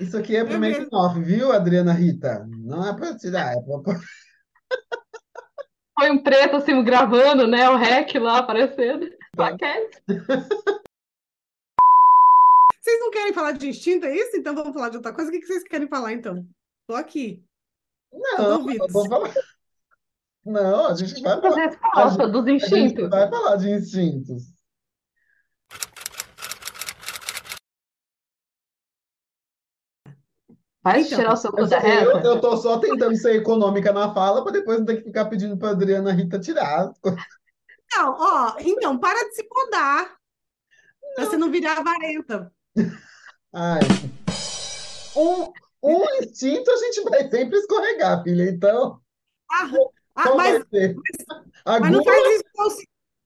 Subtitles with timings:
[0.00, 0.96] Isso aqui é pro É making mesmo.
[0.98, 2.46] off, viu, Adriana Rita?
[2.48, 4.00] Não é pra tirar, é pra...
[5.98, 7.68] Foi um preto assim gravando, né?
[7.68, 9.08] O rec lá aparecendo.
[9.10, 9.16] Tá.
[9.56, 10.02] Plaquete.
[12.82, 14.36] Vocês não querem falar de instinto, é isso?
[14.36, 15.30] Então vamos falar de outra coisa.
[15.30, 16.46] O que vocês querem falar, então?
[16.88, 17.44] Tô aqui.
[18.12, 19.32] Não, eu vou falar.
[20.44, 21.56] Não, a gente vai falar.
[21.56, 23.10] respostas dos A gente instintos.
[23.10, 24.42] vai falar de instintos.
[30.82, 32.20] Vai Então, tirar o seu cu da Eu, reta?
[32.22, 35.56] eu tô só tentando ser econômica na fala para depois não ter que ficar pedindo
[35.58, 36.92] para Adriana Rita tirar.
[37.94, 40.16] Não, ó, então, para de se podar.
[41.14, 42.52] Pra você não virar avarenta.
[43.52, 43.80] Ai.
[45.16, 48.44] Um, um instinto a gente vai sempre escorregar, filha.
[48.50, 49.00] Então,
[49.50, 49.70] Ah,
[50.16, 50.96] ah, qual mas, vai ser?
[51.78, 52.44] mas não Agora, faz isso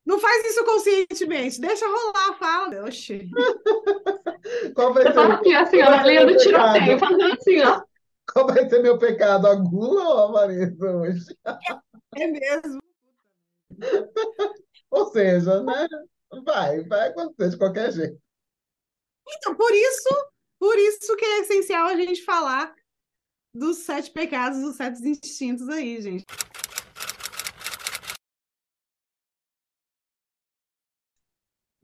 [0.04, 1.60] não faz isso conscientemente.
[1.60, 2.84] Deixa rolar, fala.
[2.84, 3.30] Oxi.
[4.74, 6.42] qual vai Eu tava ser, aqui, assim, ó, qual na vai ser linha meu do
[6.42, 7.00] tiroteio, pecado?
[7.00, 7.82] fazendo assim, ó.
[8.32, 9.46] Qual vai ser meu pecado?
[9.46, 11.24] A gula ou a avareza hoje?
[12.16, 12.80] É mesmo.
[14.90, 15.88] Ou seja, né?
[16.44, 18.16] Vai, vai acontecer de qualquer jeito.
[19.28, 20.08] Então, por isso,
[20.58, 22.72] por isso que é essencial a gente falar
[23.52, 26.24] dos sete pecados, dos sete instintos aí, gente.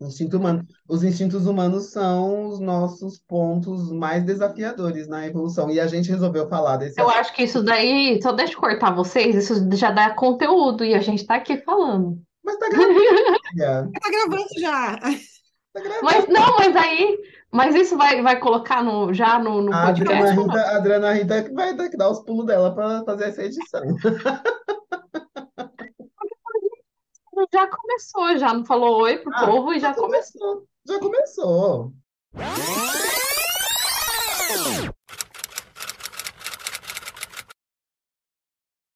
[0.01, 0.67] Instinto humano.
[0.89, 5.70] Os instintos humanos são os nossos pontos mais desafiadores na evolução.
[5.70, 7.20] E a gente resolveu falar desse Eu assunto.
[7.20, 11.01] acho que isso daí, só deixa eu cortar vocês, isso já dá conteúdo e a
[11.01, 12.19] gente tá aqui falando.
[12.43, 12.95] Mas tá gravando.
[13.59, 14.97] Tá gravando já.
[15.73, 16.03] Tá gravando.
[16.03, 17.19] Mas não, mas aí,
[17.53, 20.37] mas isso vai, vai colocar no, já no, no A Adriana podcast?
[20.37, 20.47] não?
[20.47, 23.83] Rita, a Adriana Rita vai dar, que dar os pulos dela para fazer essa edição.
[27.53, 30.41] Já começou, já não falou oi pro Ah, povo e já já começou.
[30.41, 30.69] começou.
[30.87, 31.93] Já começou.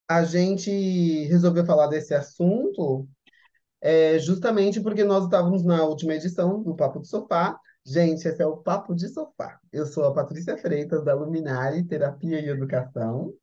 [0.09, 0.71] A gente
[1.27, 3.09] resolveu falar desse assunto
[3.81, 7.59] é, justamente porque nós estávamos na última edição do Papo de Sofá.
[7.87, 9.59] Gente, esse é o Papo de Sofá.
[9.73, 13.35] Eu sou a Patrícia Freitas, da Luminari Terapia e Educação.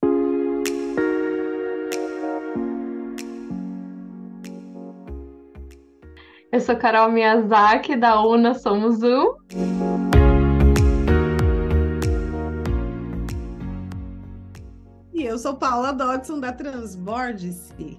[6.51, 9.37] Eu sou Carol Miyazaki, da Una Somos Um.
[15.13, 17.97] E eu sou Paula Dodson, da Transborde-se.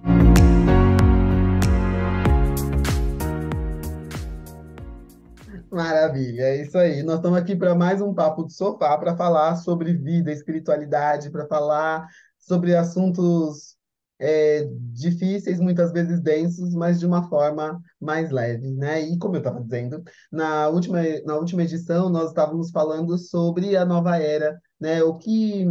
[5.71, 7.01] Maravilha, é isso aí.
[7.01, 11.47] Nós estamos aqui para mais um Papo de Sofá para falar sobre vida, espiritualidade, para
[11.47, 13.75] falar sobre assuntos
[14.23, 19.01] é, difíceis, muitas vezes densos, mas de uma forma mais leve, né?
[19.01, 20.01] E como eu estava dizendo,
[20.31, 25.03] na última, na última edição nós estávamos falando sobre a nova era, né?
[25.03, 25.65] O que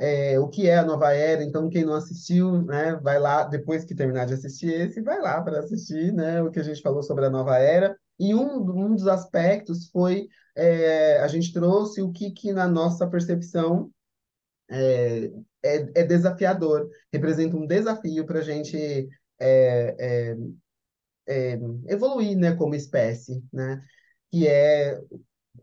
[0.00, 1.42] é, o que é a nova era.
[1.42, 5.40] Então, quem não assistiu, né, vai lá, depois que terminar de assistir esse, vai lá
[5.42, 7.96] para assistir, né, o que a gente falou sobre a nova era.
[8.18, 13.06] E um, um dos aspectos foi, é, a gente trouxe o que, que na nossa
[13.08, 13.90] percepção
[14.70, 15.30] é,
[15.64, 19.08] é, é desafiador, representa um desafio para a gente
[19.40, 20.36] é, é,
[21.26, 21.58] é,
[21.88, 23.82] evoluir, né, como espécie, né,
[24.30, 25.00] que é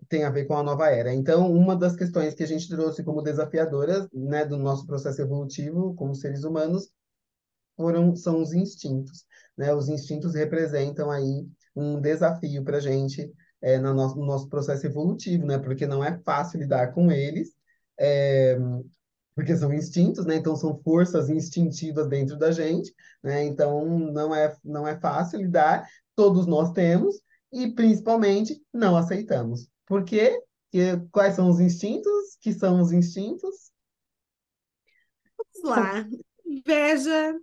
[0.08, 1.14] tem a ver com a nova era.
[1.14, 5.94] Então, uma das questões que a gente trouxe como desafiadoras, né, do nosso processo evolutivo
[5.96, 6.92] como seres humanos
[7.76, 9.26] foram são os instintos,
[9.58, 9.74] né?
[9.74, 13.32] Os instintos representam aí um desafio para a gente
[13.62, 15.58] é, no, nosso, no nosso processo evolutivo, né?
[15.58, 17.54] Porque não é fácil lidar com eles,
[18.00, 18.58] é,
[19.36, 20.36] porque são instintos, né?
[20.36, 22.94] Então são forças instintivas dentro da gente,
[23.24, 23.44] né?
[23.46, 25.88] Então não é não é fácil lidar.
[26.16, 27.16] Todos nós temos
[27.52, 29.68] e principalmente não aceitamos.
[29.86, 30.40] Por quê?
[31.12, 32.38] Quais são os instintos?
[32.40, 33.72] Que são os instintos?
[35.62, 36.06] Vamos lá.
[36.46, 37.34] Inveja,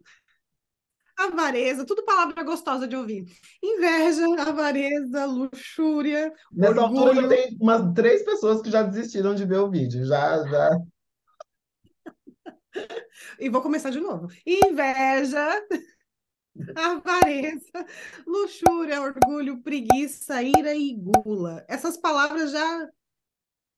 [1.16, 3.25] avareza, tudo palavra gostosa de ouvir.
[3.62, 7.28] Inveja, avareza, luxúria, Nessa altura já orgulho.
[7.28, 10.05] tem umas três pessoas que já desistiram de ver o vídeo.
[10.06, 10.70] Já, já.
[13.38, 14.29] E vou começar de novo.
[14.47, 15.62] Inveja,
[16.76, 17.87] avareza,
[18.26, 21.65] luxúria, orgulho, preguiça, ira e gula.
[21.69, 22.88] Essas palavras já,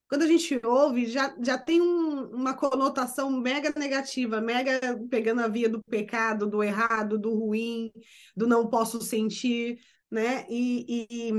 [0.08, 5.48] quando a gente ouve, já, já tem um- uma conotação mega negativa, mega pegando a
[5.48, 7.92] via do pecado, do errado, do ruim,
[8.36, 9.78] do não posso sentir,
[10.10, 10.44] né?
[10.48, 11.32] E, e-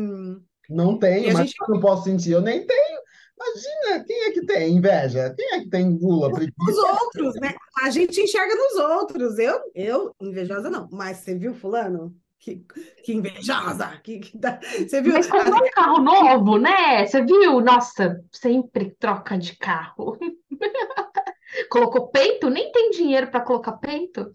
[0.70, 2.32] Não tenho, a mas gente- não posso sentir.
[2.32, 3.02] Eu nem tenho.
[3.42, 5.34] Imagina, quem é que tem inveja?
[5.36, 7.56] Quem é que tem gula, os outros, né?
[7.82, 9.40] A gente enxerga nos outros.
[9.40, 12.16] Eu, eu invejosa não, mas você viu fulano?
[12.40, 12.64] Que,
[13.04, 13.88] que invejosa!
[14.04, 14.60] Que, que dá...
[14.62, 15.14] Você viu?
[15.14, 17.06] Mas comprou um carro novo, né?
[17.06, 17.60] Você viu?
[17.62, 20.18] Nossa, sempre troca de carro.
[21.70, 22.50] Colocou peito?
[22.50, 24.32] Nem tem dinheiro para colocar peito.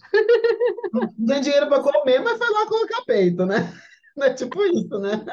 [0.92, 3.72] Não tem dinheiro para comer, mas foi lá colocar peito, né?
[4.16, 5.24] Não é tipo isso, né?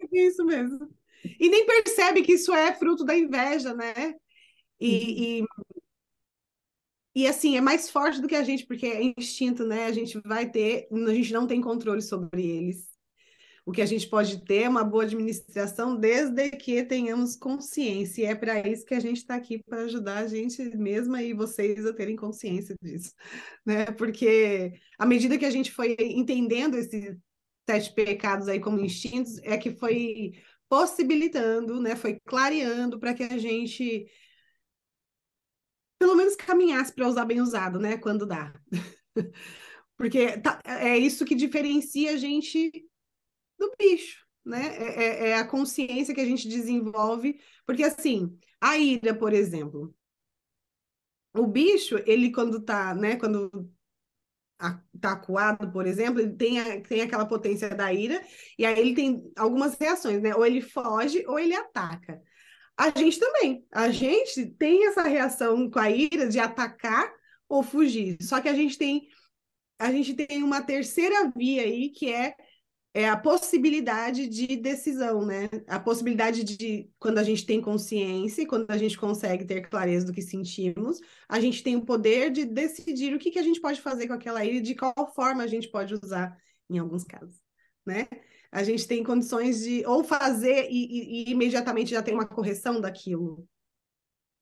[0.00, 0.88] É isso mesmo.
[1.38, 4.14] E nem percebe que isso é fruto da inveja, né?
[4.80, 5.46] E, uhum.
[7.14, 9.86] e, e, assim, é mais forte do que a gente, porque é instinto, né?
[9.86, 12.94] A gente vai ter, a gente não tem controle sobre eles.
[13.66, 18.22] O que a gente pode ter é uma boa administração desde que tenhamos consciência.
[18.22, 21.32] E é para isso que a gente está aqui para ajudar a gente mesma e
[21.32, 23.14] vocês a terem consciência disso,
[23.64, 23.86] né?
[23.86, 27.16] Porque à medida que a gente foi entendendo esses
[27.66, 30.34] sete pecados aí como instintos, é que foi
[30.74, 31.94] possibilitando, né?
[31.94, 34.10] Foi clareando para que a gente
[35.96, 37.96] pelo menos caminhasse para usar bem usado, né?
[37.96, 38.52] Quando dá.
[39.96, 42.72] Porque tá, é isso que diferencia a gente
[43.56, 44.66] do bicho, né?
[44.76, 47.40] É, é, é, a consciência que a gente desenvolve.
[47.64, 49.94] Porque, assim, a ira, por exemplo.
[51.32, 53.14] O bicho, ele quando tá, né?
[53.14, 53.72] Quando
[55.00, 58.20] tá acuado, por exemplo, ele tem, a, tem aquela potência da ira,
[58.58, 60.34] e aí ele tem algumas reações, né?
[60.34, 62.20] Ou ele foge ou ele ataca.
[62.76, 63.66] A gente também.
[63.72, 67.12] A gente tem essa reação com a ira de atacar
[67.48, 68.16] ou fugir.
[68.20, 69.08] Só que a gente tem
[69.78, 72.34] a gente tem uma terceira via aí que é
[72.94, 75.50] é a possibilidade de decisão, né?
[75.66, 80.12] A possibilidade de, quando a gente tem consciência, quando a gente consegue ter clareza do
[80.12, 83.80] que sentimos, a gente tem o poder de decidir o que, que a gente pode
[83.80, 86.38] fazer com aquela ira e de qual forma a gente pode usar
[86.70, 87.42] em alguns casos,
[87.84, 88.06] né?
[88.52, 92.80] A gente tem condições de ou fazer e, e, e imediatamente já tem uma correção
[92.80, 93.44] daquilo.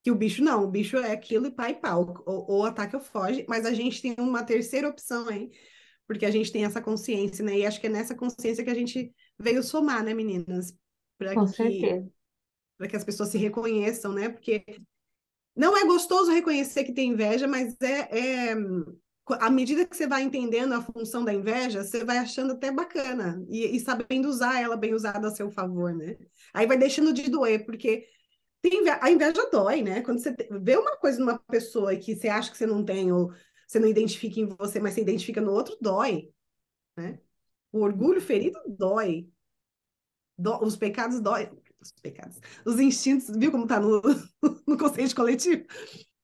[0.02, 3.02] Que o bicho não, o bicho é aquilo e pai pau, ou, ou ataca ou
[3.02, 5.50] foge, mas a gente tem uma terceira opção aí,
[6.12, 7.58] porque a gente tem essa consciência, né?
[7.58, 10.76] E acho que é nessa consciência que a gente veio somar, né, meninas?
[11.18, 12.10] Para que, certeza.
[12.76, 14.28] Para que as pessoas se reconheçam, né?
[14.28, 14.62] Porque
[15.56, 18.54] não é gostoso reconhecer que tem inveja, mas é, é
[19.40, 23.42] à medida que você vai entendendo a função da inveja, você vai achando até bacana
[23.48, 26.16] e, e, sabendo usar ela bem usada a seu favor, né?
[26.52, 28.06] Aí vai deixando de doer, porque
[28.62, 30.02] inveja, a inveja dói, né?
[30.02, 33.32] Quando você vê uma coisa numa pessoa que você acha que você não tem, ou
[33.72, 36.30] você não identifica em você, mas você identifica no outro, dói.
[36.94, 37.18] Né?
[37.72, 39.26] O orgulho ferido dói.
[40.38, 41.50] Do, os pecados dói.
[41.80, 42.38] Os pecados.
[42.66, 44.02] Os instintos, viu como está no,
[44.68, 45.64] no conceito coletivo?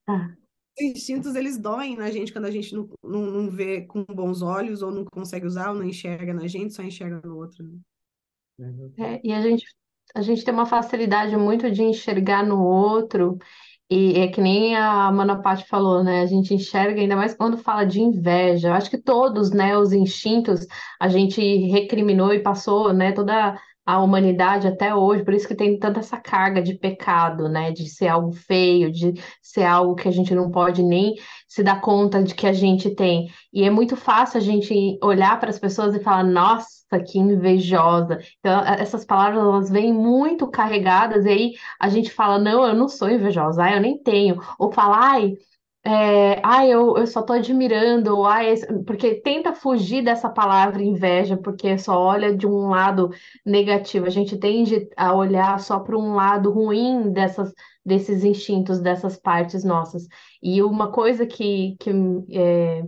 [0.06, 0.36] Ah.
[0.78, 4.42] Os instintos, eles doem na gente quando a gente não, não, não, vê com bons
[4.42, 7.64] olhos, ou não consegue usar, ou não enxerga na gente, só enxerga no outro.
[8.58, 8.92] Né?
[8.98, 9.64] É, e a gente,
[10.14, 13.38] a gente tem uma facilidade muito de enxergar no outro
[13.90, 16.20] e é que nem a Manapati falou, né?
[16.22, 18.68] A gente enxerga ainda mais quando fala de inveja.
[18.68, 20.66] Eu acho que todos, né, os instintos,
[21.00, 23.58] a gente recriminou e passou, né, toda
[23.88, 27.72] a humanidade até hoje, por isso que tem tanta essa carga de pecado, né?
[27.72, 31.14] De ser algo feio, de ser algo que a gente não pode nem
[31.48, 33.30] se dar conta de que a gente tem.
[33.50, 38.18] E é muito fácil a gente olhar para as pessoas e falar, nossa, que invejosa.
[38.40, 42.88] Então, essas palavras elas vêm muito carregadas, e aí a gente fala, não, eu não
[42.88, 44.38] sou invejosa, eu nem tenho.
[44.58, 45.32] Ou fala, ai,
[45.84, 48.66] é, ah, eu, eu só tô admirando, ah, esse...
[48.84, 53.10] porque tenta fugir dessa palavra inveja, porque só olha de um lado
[53.46, 54.06] negativo.
[54.06, 57.52] A gente tende a olhar só para um lado ruim dessas,
[57.84, 60.06] desses instintos, dessas partes nossas.
[60.42, 61.90] E uma coisa que, que
[62.32, 62.82] é,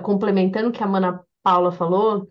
[0.00, 2.28] complementando o que a Mana Paula falou,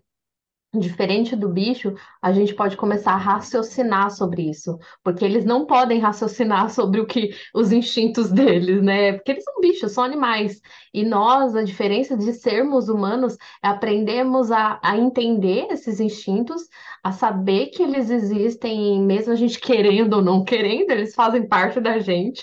[0.74, 5.98] Diferente do bicho, a gente pode começar a raciocinar sobre isso, porque eles não podem
[5.98, 9.14] raciocinar sobre o que os instintos deles, né?
[9.14, 10.60] Porque eles são bichos, são animais.
[10.92, 13.34] E nós, a diferença de sermos humanos
[13.64, 16.68] é aprendermos a, a entender esses instintos,
[17.02, 21.80] a saber que eles existem, mesmo a gente querendo ou não querendo, eles fazem parte
[21.80, 22.42] da gente.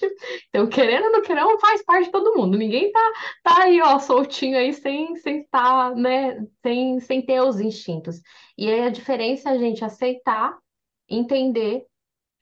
[0.50, 2.58] Então, querendo ou não querendo, faz parte de todo mundo.
[2.58, 3.12] Ninguém tá,
[3.44, 6.44] tá aí, ó, soltinho aí sem, sem estar, né?
[6.64, 8.15] Sem, sem ter os instintos.
[8.58, 10.58] E aí a diferença é a gente aceitar,
[11.10, 11.86] entender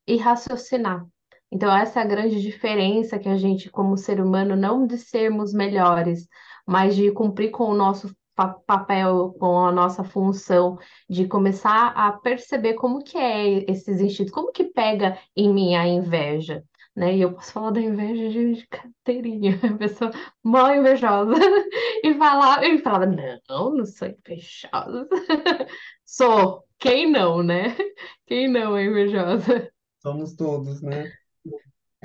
[0.08, 1.06] e raciocinar.
[1.52, 5.54] Então, essa é a grande diferença que a gente, como ser humano, não de sermos
[5.54, 6.28] melhores,
[6.66, 8.12] mas de cumprir com o nosso
[8.66, 14.52] papel, com a nossa função, de começar a perceber como que é esses instintos, como
[14.52, 16.64] que pega em mim a inveja
[16.96, 17.16] né?
[17.16, 20.12] E eu posso falar da inveja de, de carteirinha, a pessoa
[20.44, 21.34] mó invejosa,
[22.04, 25.08] e falar, e falava, não, não sou invejosa.
[26.06, 27.76] Sou, quem não, né?
[28.28, 29.72] Quem não é invejosa?
[30.00, 31.12] Somos todos, né?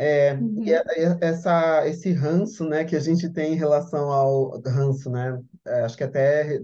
[0.00, 0.62] É, uhum.
[0.62, 0.72] e
[1.20, 5.96] essa, esse ranço, né, que a gente tem em relação ao ranço, né, é, acho
[5.96, 6.60] que até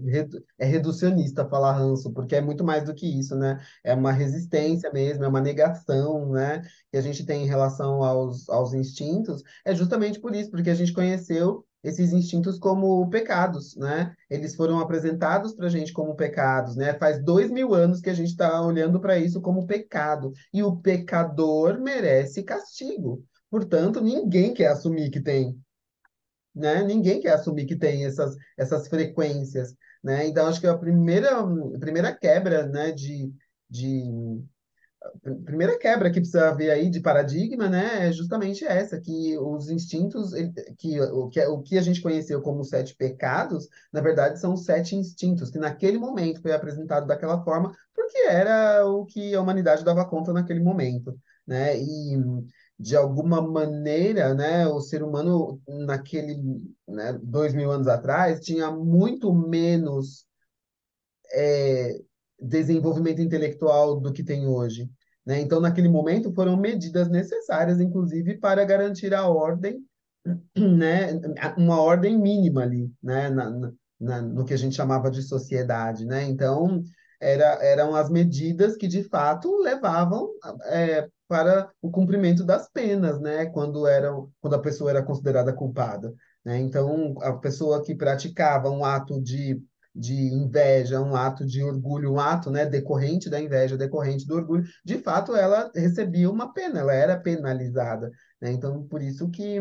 [0.57, 3.59] é reducionista falar ranço, porque é muito mais do que isso, né?
[3.83, 6.61] É uma resistência mesmo, é uma negação, né?
[6.91, 9.43] Que a gente tem em relação aos, aos instintos.
[9.63, 14.13] É justamente por isso, porque a gente conheceu esses instintos como pecados, né?
[14.29, 16.93] Eles foram apresentados para a gente como pecados, né?
[16.95, 20.33] Faz dois mil anos que a gente está olhando para isso como pecado.
[20.51, 23.23] E o pecador merece castigo.
[23.49, 25.55] Portanto, ninguém quer assumir que tem
[26.55, 26.83] né?
[26.83, 30.27] Ninguém quer assumir que tem essas, essas frequências, né?
[30.27, 33.33] Então, acho que a primeira, a primeira quebra, né, de,
[33.69, 34.03] de
[35.45, 40.31] primeira quebra que precisa haver aí de paradigma, né, é justamente essa, que os instintos,
[40.77, 44.95] que o, que o que a gente conheceu como sete pecados, na verdade são sete
[44.95, 50.05] instintos, que naquele momento foi apresentado daquela forma, porque era o que a humanidade dava
[50.05, 52.17] conta naquele momento, né, e
[52.77, 56.37] de alguma maneira, né, o ser humano naquele,
[56.87, 60.25] né, dois mil anos atrás tinha muito menos
[61.33, 62.01] é,
[62.39, 64.89] desenvolvimento intelectual do que tem hoje.
[65.25, 65.39] Né?
[65.39, 69.83] Então, naquele momento, foram medidas necessárias, inclusive, para garantir a ordem,
[70.55, 71.19] né,
[71.57, 76.05] uma ordem mínima ali, né, na, na, no que a gente chamava de sociedade.
[76.05, 76.23] Né?
[76.25, 76.83] Então,
[77.25, 80.29] era, eram as medidas que, de fato, levavam
[80.65, 83.47] é, para o cumprimento das penas, né?
[83.47, 86.13] Quando, eram, quando a pessoa era considerada culpada.
[86.45, 86.59] Né?
[86.59, 89.59] Então, a pessoa que praticava um ato de,
[89.93, 94.63] de inveja, um ato de orgulho, um ato né, decorrente da inveja, decorrente do orgulho,
[94.85, 98.11] de fato, ela recebia uma pena, ela era penalizada.
[98.39, 98.51] Né?
[98.51, 99.59] Então, por isso que,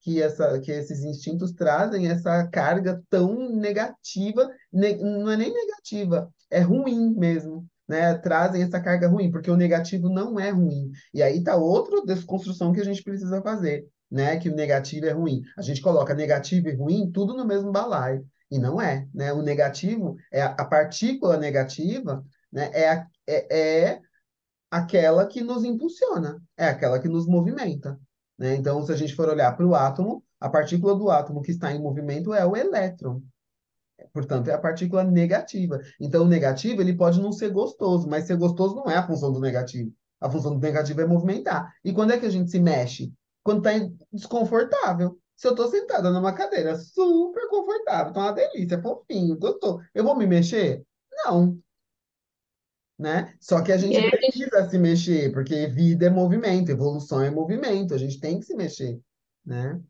[0.00, 6.30] que, essa, que esses instintos trazem essa carga tão negativa, ne, não é nem negativa,
[6.50, 10.92] é ruim mesmo né, trazem essa carga ruim, porque o negativo não é ruim.
[11.12, 15.10] E aí está outra desconstrução que a gente precisa fazer, né, que o negativo é
[15.10, 15.42] ruim.
[15.58, 18.24] A gente coloca negativo e ruim tudo no mesmo balaio.
[18.48, 19.32] E não é, né?
[19.32, 22.68] O negativo é a, a partícula negativa, né?
[22.72, 24.00] É, a, é, é
[24.70, 27.98] aquela que nos impulsiona, é aquela que nos movimenta.
[28.38, 28.56] Né?
[28.56, 31.72] Então, se a gente for olhar para o átomo, a partícula do átomo que está
[31.72, 33.22] em movimento é o elétron.
[34.12, 35.80] Portanto, é a partícula negativa.
[36.00, 39.32] Então, o negativo ele pode não ser gostoso, mas ser gostoso não é a função
[39.32, 39.92] do negativo.
[40.20, 41.72] A função do negativo é movimentar.
[41.84, 43.12] E quando é que a gente se mexe?
[43.42, 45.18] Quando está desconfortável.
[45.36, 49.80] Se eu estou sentada numa cadeira super confortável, está uma delícia, fofinho, gostou.
[49.94, 50.84] Eu vou me mexer?
[51.24, 51.58] Não.
[52.98, 53.34] Né?
[53.40, 57.98] Só que a gente precisa se mexer, porque vida é movimento, evolução é movimento, a
[57.98, 59.00] gente tem que se mexer,
[59.42, 59.80] né?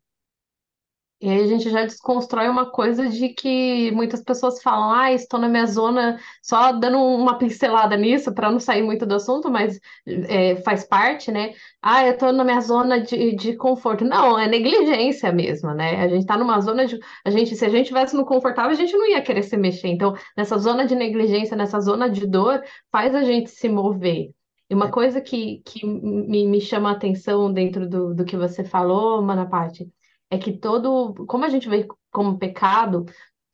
[1.21, 5.39] E aí a gente já desconstrói uma coisa de que muitas pessoas falam, ah, estou
[5.39, 9.79] na minha zona, só dando uma pincelada nisso para não sair muito do assunto, mas
[10.07, 11.53] é, faz parte, né?
[11.83, 14.03] Ah, eu estou na minha zona de, de conforto.
[14.03, 16.03] Não, é negligência mesmo, né?
[16.03, 16.99] A gente está numa zona de.
[17.25, 19.89] A gente, se a gente estivesse no confortável, a gente não ia querer se mexer.
[19.89, 24.31] Então, nessa zona de negligência, nessa zona de dor, faz a gente se mover.
[24.71, 28.65] E uma coisa que, que me, me chama a atenção dentro do, do que você
[28.65, 29.91] falou, Manapati,
[30.30, 33.04] é que todo, como a gente vê como pecado,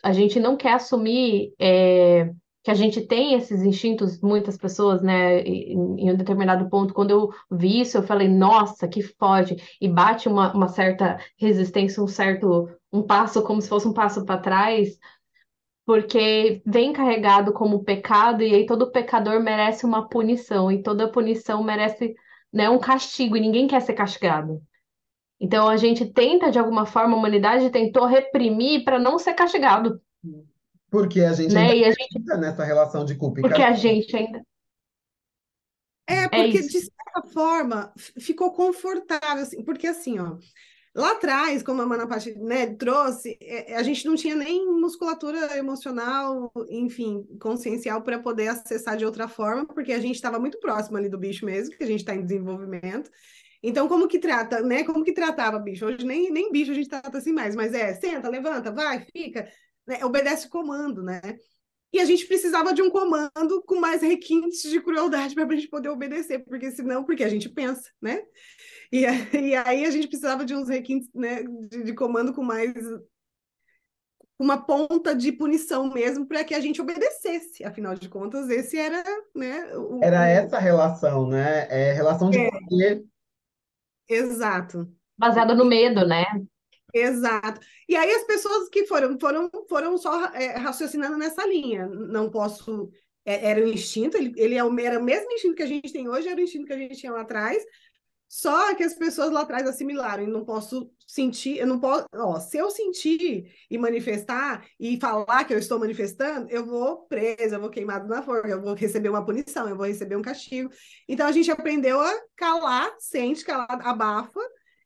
[0.02, 2.30] a gente não quer assumir é,
[2.66, 7.12] que a gente tem esses instintos, muitas pessoas, né, em, em, um determinado ponto, quando
[7.12, 12.08] eu vi isso, eu falei, nossa, que forte, e bate uma, uma certa resistência, um
[12.08, 14.98] certo, um passo, como se fosse um passo para trás,
[15.84, 21.62] porque vem carregado como pecado, e aí todo pecador merece uma punição, e toda punição
[21.62, 22.16] merece,
[22.52, 24.60] né, um castigo, e ninguém quer ser castigado.
[25.40, 30.00] Então a gente tenta, de alguma forma, a humanidade tentou reprimir para não ser castigado.
[30.90, 31.62] Porque a gente né?
[31.62, 32.40] ainda e a gente...
[32.40, 34.42] nessa relação de culpa e Porque a gente ainda.
[36.08, 40.38] É, é porque é de certa forma ficou confortável, assim, porque assim, ó,
[40.94, 45.58] lá atrás, como a Mana Paty, né, trouxe, é, a gente não tinha nem musculatura
[45.58, 50.96] emocional, enfim, consciencial para poder acessar de outra forma, porque a gente estava muito próximo
[50.96, 53.10] ali do bicho mesmo, que a gente está em desenvolvimento.
[53.62, 54.84] Então, como que trata, né?
[54.84, 55.86] Como que tratava bicho?
[55.86, 59.48] Hoje nem, nem bicho a gente trata assim mais, mas é, senta, levanta, vai, fica,
[59.86, 60.04] né?
[60.04, 61.20] obedece o comando, né?
[61.92, 65.68] E a gente precisava de um comando com mais requintes de crueldade para a gente
[65.68, 68.22] poder obedecer, porque senão, porque a gente pensa, né?
[68.92, 69.04] E,
[69.50, 72.74] e aí a gente precisava de uns requintes né, de, de comando com mais
[74.38, 77.64] uma ponta de punição mesmo para que a gente obedecesse.
[77.64, 79.02] Afinal de contas, esse era,
[79.34, 79.74] né?
[79.76, 81.66] O, era essa relação, né?
[81.70, 82.50] É relação de é.
[82.50, 83.04] poder
[84.08, 84.88] Exato.
[85.16, 86.24] Baseada no medo, né?
[86.92, 87.60] Exato.
[87.88, 91.86] E aí as pessoas que foram foram foram só é, raciocinando nessa linha.
[91.86, 92.90] Não posso.
[93.24, 96.08] É, era o instinto, ele, ele é era o mesmo instinto que a gente tem
[96.08, 97.60] hoje, era o instinto que a gente tinha lá atrás.
[98.36, 102.38] Só que as pessoas lá atrás assimilaram e não posso sentir, eu não posso, ó,
[102.38, 107.60] se eu sentir e manifestar e falar que eu estou manifestando, eu vou presa, eu
[107.62, 110.68] vou queimado na forca, eu vou receber uma punição, eu vou receber um castigo.
[111.08, 114.40] Então a gente aprendeu a calar, sente, calar, abafa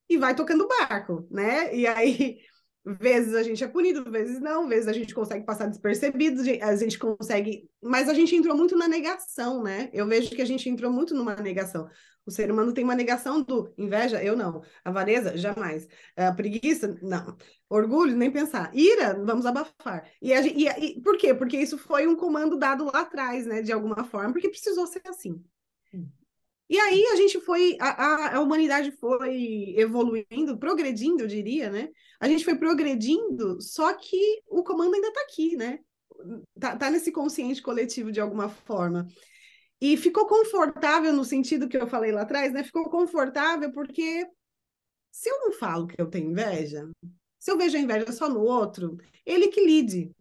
[0.09, 1.75] e vai tocando o barco, né?
[1.75, 2.39] E aí
[2.85, 6.99] vezes a gente é punido, vezes não, vezes a gente consegue passar despercebido, a gente
[6.99, 9.91] consegue, mas a gente entrou muito na negação, né?
[9.93, 11.89] Eu vejo que a gente entrou muito numa negação.
[12.25, 14.63] O ser humano tem uma negação do inveja, eu não.
[14.85, 15.89] Avareza, jamais.
[16.17, 17.37] A preguiça, não.
[17.69, 18.71] Orgulho, nem pensar.
[18.75, 20.09] Ira, vamos abafar.
[20.21, 21.35] E, a, e, e por quê?
[21.35, 23.63] Porque isso foi um comando dado lá atrás, né?
[23.63, 25.43] De alguma forma, porque precisou ser assim.
[26.71, 31.89] E aí a gente foi, a, a, humanidade foi evoluindo, progredindo, eu diria, né?
[32.21, 35.81] A gente foi progredindo, só que o comando ainda está aqui, né?
[36.61, 39.09] Tá, tá nesse consciente coletivo de alguma forma.
[39.81, 42.63] E ficou confortável no sentido que eu falei lá atrás, né?
[42.63, 44.25] Ficou confortável porque
[45.11, 46.89] se eu não falo que eu tenho inveja,
[47.37, 48.97] se eu vejo a inveja só no outro,
[49.27, 50.13] ele que lide,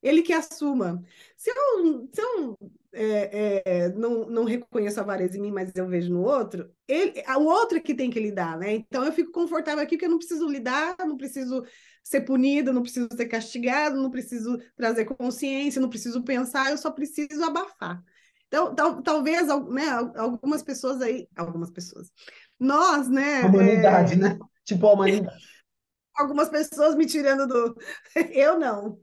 [0.00, 1.02] ele que assuma.
[1.36, 2.56] Se eu, se eu
[3.00, 7.22] é, é, não, não reconheço a avareza em mim, mas eu vejo no outro, ele,
[7.36, 8.74] o outro é que tem que lidar, né?
[8.74, 11.64] Então eu fico confortável aqui porque eu não preciso lidar, não preciso
[12.02, 16.90] ser punida, não preciso ser castigado, não preciso trazer consciência, não preciso pensar, eu só
[16.90, 18.02] preciso abafar.
[18.46, 22.10] Então, tal, talvez né, algumas pessoas aí, algumas pessoas,
[22.58, 23.42] nós, né?
[23.42, 24.16] A humanidade, é...
[24.16, 24.38] né?
[24.64, 25.36] Tipo a humanidade.
[26.16, 27.76] algumas pessoas me tirando do.
[28.32, 28.98] eu não.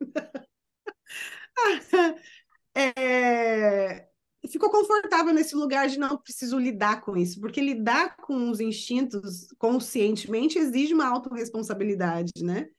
[2.76, 4.10] é,
[4.48, 9.48] ficou confortável nesse lugar de não preciso lidar com isso, porque lidar com os instintos
[9.58, 12.70] conscientemente exige uma autorresponsabilidade, né?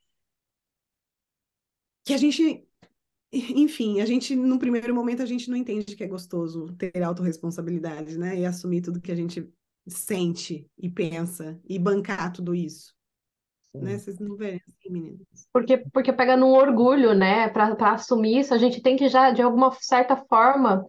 [2.04, 2.66] Que a gente,
[3.32, 8.18] enfim, a gente, no primeiro momento, a gente não entende que é gostoso ter autorresponsabilidade,
[8.18, 8.38] né?
[8.38, 9.50] E assumir tudo que a gente
[9.88, 12.95] sente e pensa e bancar tudo isso
[13.80, 13.98] né?
[13.98, 15.26] Vocês não veem assim, meninas?
[15.52, 17.48] Porque, porque pega num orgulho, né?
[17.48, 20.84] Para assumir isso, a gente tem que já, de alguma certa forma,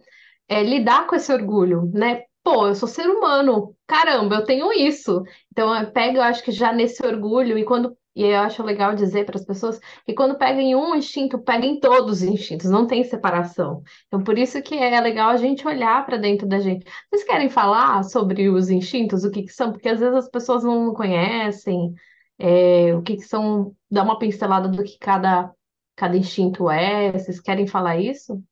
[0.48, 2.22] é, lidar com esse orgulho, né?
[2.42, 5.22] Pô, eu sou ser humano, caramba, eu tenho isso.
[5.52, 7.96] Então, pega, eu acho que já nesse orgulho, e quando.
[8.16, 11.64] E eu acho legal dizer para as pessoas que quando pega em um instinto, pega
[11.64, 13.82] em todos os instintos, não tem separação.
[14.08, 16.84] Então, por isso que é legal a gente olhar para dentro da gente.
[17.08, 19.70] Vocês querem falar sobre os instintos, o que, que são?
[19.70, 21.94] Porque às vezes as pessoas não conhecem,
[22.38, 25.52] é, o que, que são, dá uma pincelada do que cada,
[25.96, 28.42] cada instinto é, vocês querem falar isso?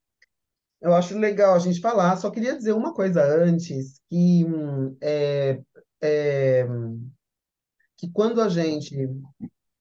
[0.80, 5.60] Eu acho legal a gente falar, só queria dizer uma coisa antes, que, hum, é,
[6.02, 6.66] é,
[7.96, 8.94] que quando a gente,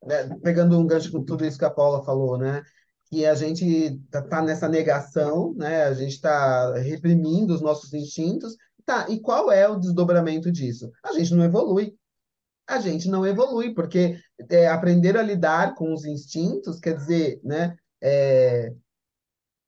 [0.04, 2.64] né, pegando um gancho com tudo isso que a Paula falou, né,
[3.08, 8.56] que a gente tá, tá nessa negação, né, a gente está reprimindo os nossos instintos,
[8.86, 10.92] tá, e qual é o desdobramento disso?
[11.04, 11.96] A gente não evolui,
[12.68, 17.76] a gente não evolui, porque é, aprender a lidar com os instintos, quer dizer, né,
[18.02, 18.74] é,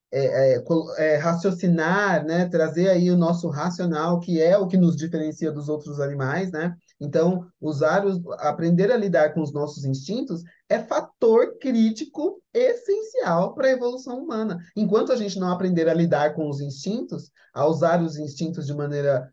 [0.10, 0.64] é, é,
[0.98, 5.68] é, raciocinar, né, trazer aí o nosso racional, que é o que nos diferencia dos
[5.68, 6.76] outros animais, né?
[7.00, 13.68] Então, usar os, aprender a lidar com os nossos instintos é fator crítico essencial para
[13.68, 14.58] a evolução humana.
[14.76, 18.74] Enquanto a gente não aprender a lidar com os instintos, a usar os instintos de
[18.74, 19.32] maneira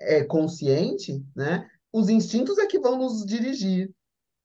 [0.00, 1.68] é, consciente, né?
[1.96, 3.90] Os instintos é que vão nos dirigir.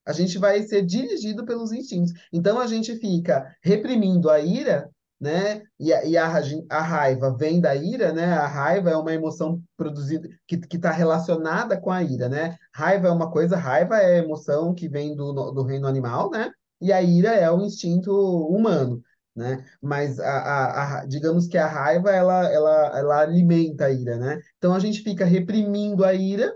[0.05, 2.13] A gente vai ser dirigido pelos instintos.
[2.31, 5.61] Então a gente fica reprimindo a ira, né?
[5.77, 8.23] E a, e a, a raiva vem da ira, né?
[8.33, 12.57] A raiva é uma emoção produzida que está relacionada com a ira, né?
[12.73, 16.49] Raiva é uma coisa, raiva é emoção que vem do, do reino animal, né?
[16.79, 18.11] E a ira é o instinto
[18.47, 19.03] humano.
[19.33, 19.63] Né?
[19.81, 24.41] Mas a, a, a, digamos que a raiva ela, ela, ela alimenta a ira, né?
[24.57, 26.53] Então a gente fica reprimindo a ira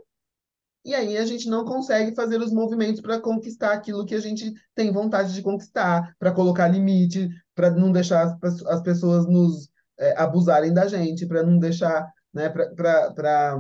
[0.86, 4.54] e aí a gente não consegue fazer os movimentos para conquistar aquilo que a gente
[4.76, 9.67] tem vontade de conquistar, para colocar limite, para não deixar as, as pessoas nos
[9.98, 13.58] é, abusarem da gente, para não deixar, né, para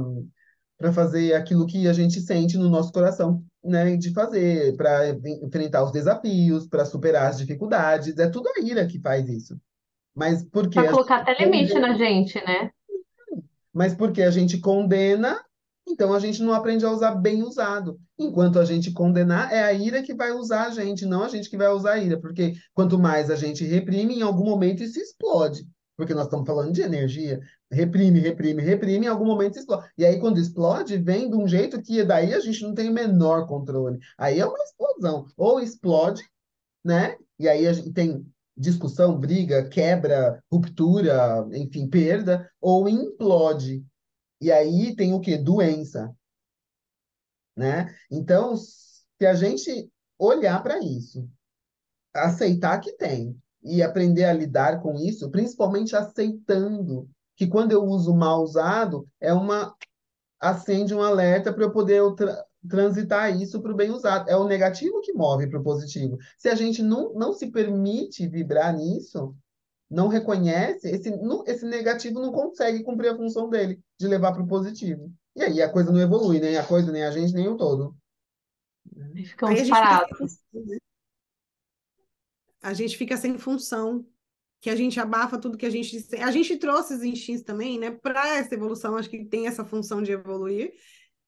[0.93, 5.09] fazer aquilo que a gente sente no nosso coração né, de fazer, para
[5.41, 8.15] enfrentar os desafios, para superar as dificuldades.
[8.19, 9.59] É tudo a ira que faz isso.
[10.15, 11.87] Mas porque Para colocar até limite condena...
[11.87, 12.69] na gente, né?
[13.73, 15.43] Mas porque a gente condena
[15.87, 17.99] então a gente não aprende a usar bem usado.
[18.17, 21.49] Enquanto a gente condenar, é a ira que vai usar a gente, não a gente
[21.49, 22.19] que vai usar a ira.
[22.19, 25.67] Porque quanto mais a gente reprime, em algum momento isso explode.
[25.95, 27.39] Porque nós estamos falando de energia.
[27.71, 29.87] Reprime, reprime, reprime, em algum momento explode.
[29.97, 32.93] E aí, quando explode, vem de um jeito que daí a gente não tem o
[32.93, 33.99] menor controle.
[34.17, 35.25] Aí é uma explosão.
[35.37, 36.21] Ou explode,
[36.83, 37.15] né?
[37.39, 38.25] E aí a gente tem
[38.57, 43.83] discussão, briga, quebra, ruptura, enfim, perda, ou implode.
[44.41, 45.37] E aí tem o quê?
[45.37, 46.15] Doença.
[47.55, 47.93] né?
[48.11, 51.27] Então, se a gente olhar para isso,
[52.13, 58.13] aceitar que tem e aprender a lidar com isso, principalmente aceitando que quando eu uso
[58.15, 59.75] mal usado, é uma
[60.39, 64.29] acende um alerta para eu poder tra transitar isso para o bem usado.
[64.29, 66.17] É o negativo que move para o positivo.
[66.37, 69.35] Se a gente não, não se permite vibrar nisso,
[69.89, 74.43] não reconhece, esse, não, esse negativo não consegue cumprir a função dele, de levar para
[74.43, 75.11] o positivo.
[75.35, 77.95] E aí a coisa não evolui, nem a coisa, nem a gente, nem o todo.
[79.25, 80.39] Ficamos aí parados.
[82.61, 84.05] A gente fica sem função
[84.59, 86.07] que a gente abafa tudo que a gente.
[86.19, 87.91] A gente trouxe os instintos também, né?
[87.91, 90.73] Para essa evolução, acho que tem essa função de evoluir.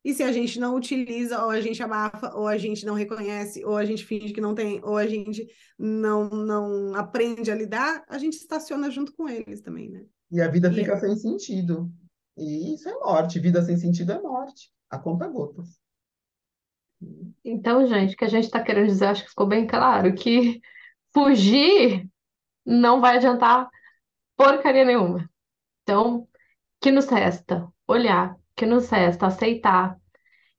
[0.08, 3.66] E se a gente não utiliza, ou a gente abafa, ou a gente não reconhece,
[3.66, 5.46] ou a gente finge que não tem, ou a gente
[5.78, 10.06] não, não aprende a lidar, a gente estaciona junto com eles também, né?
[10.32, 11.00] E a vida e fica é...
[11.02, 11.92] sem sentido.
[12.38, 13.38] E isso é morte.
[13.38, 14.72] Vida sem sentido é morte.
[14.90, 15.78] A conta gotas.
[17.44, 20.62] Então, gente, o que a gente está querendo dizer, acho que ficou bem claro, que
[21.14, 22.10] fugir
[22.66, 23.70] não vai adiantar
[24.38, 25.30] porcaria nenhuma.
[25.84, 26.26] Então,
[26.80, 27.68] que nos resta?
[27.86, 28.38] Olhar.
[28.58, 29.28] Que nos resta?
[29.28, 29.98] Aceitar.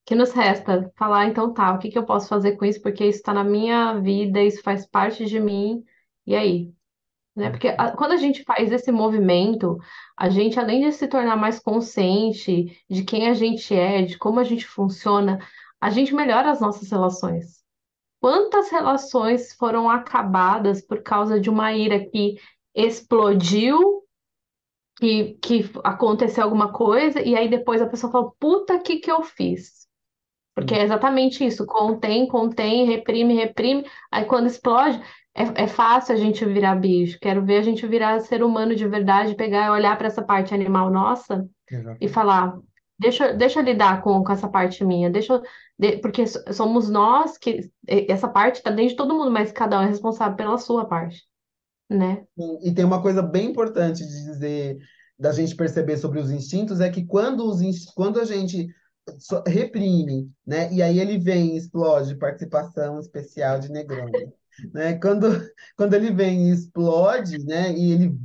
[0.07, 0.91] Que nos resta?
[0.97, 2.81] Falar, então tá, o que que eu posso fazer com isso?
[2.81, 5.85] Porque isso está na minha vida, isso faz parte de mim.
[6.27, 6.73] E aí?
[7.37, 7.51] Né?
[7.51, 9.79] Porque a, quando a gente faz esse movimento,
[10.17, 14.41] a gente, além de se tornar mais consciente de quem a gente é, de como
[14.41, 15.39] a gente funciona,
[15.81, 17.63] a gente melhora as nossas relações.
[18.21, 22.37] Quantas relações foram acabadas por causa de uma ira que
[22.75, 24.05] explodiu,
[25.01, 29.23] que, que aconteceu alguma coisa, e aí depois a pessoa fala, puta, que que eu
[29.23, 29.87] fiz?
[30.55, 35.01] Porque é exatamente isso, contém, contém, reprime, reprime, aí quando explode,
[35.33, 37.19] é, é fácil a gente virar bicho.
[37.21, 40.91] Quero ver a gente virar ser humano de verdade, pegar, olhar para essa parte animal
[40.91, 41.49] nossa
[42.01, 42.59] e falar,
[42.99, 45.41] deixa, deixa eu lidar com, com essa parte minha, deixa
[45.79, 49.83] de, porque somos nós que essa parte está dentro de todo mundo, mas cada um
[49.83, 51.23] é responsável pela sua parte,
[51.89, 52.25] né?
[52.63, 54.79] E tem uma coisa bem importante de dizer,
[55.19, 58.69] da gente perceber sobre os instintos, é que quando, os, quando a gente
[59.47, 60.73] reprime, né?
[60.73, 64.13] E aí ele vem e explode participação especial de Negroni,
[64.73, 64.95] né?
[64.99, 65.29] Quando,
[65.77, 67.73] quando ele vem e explode, né?
[67.73, 68.19] E ele,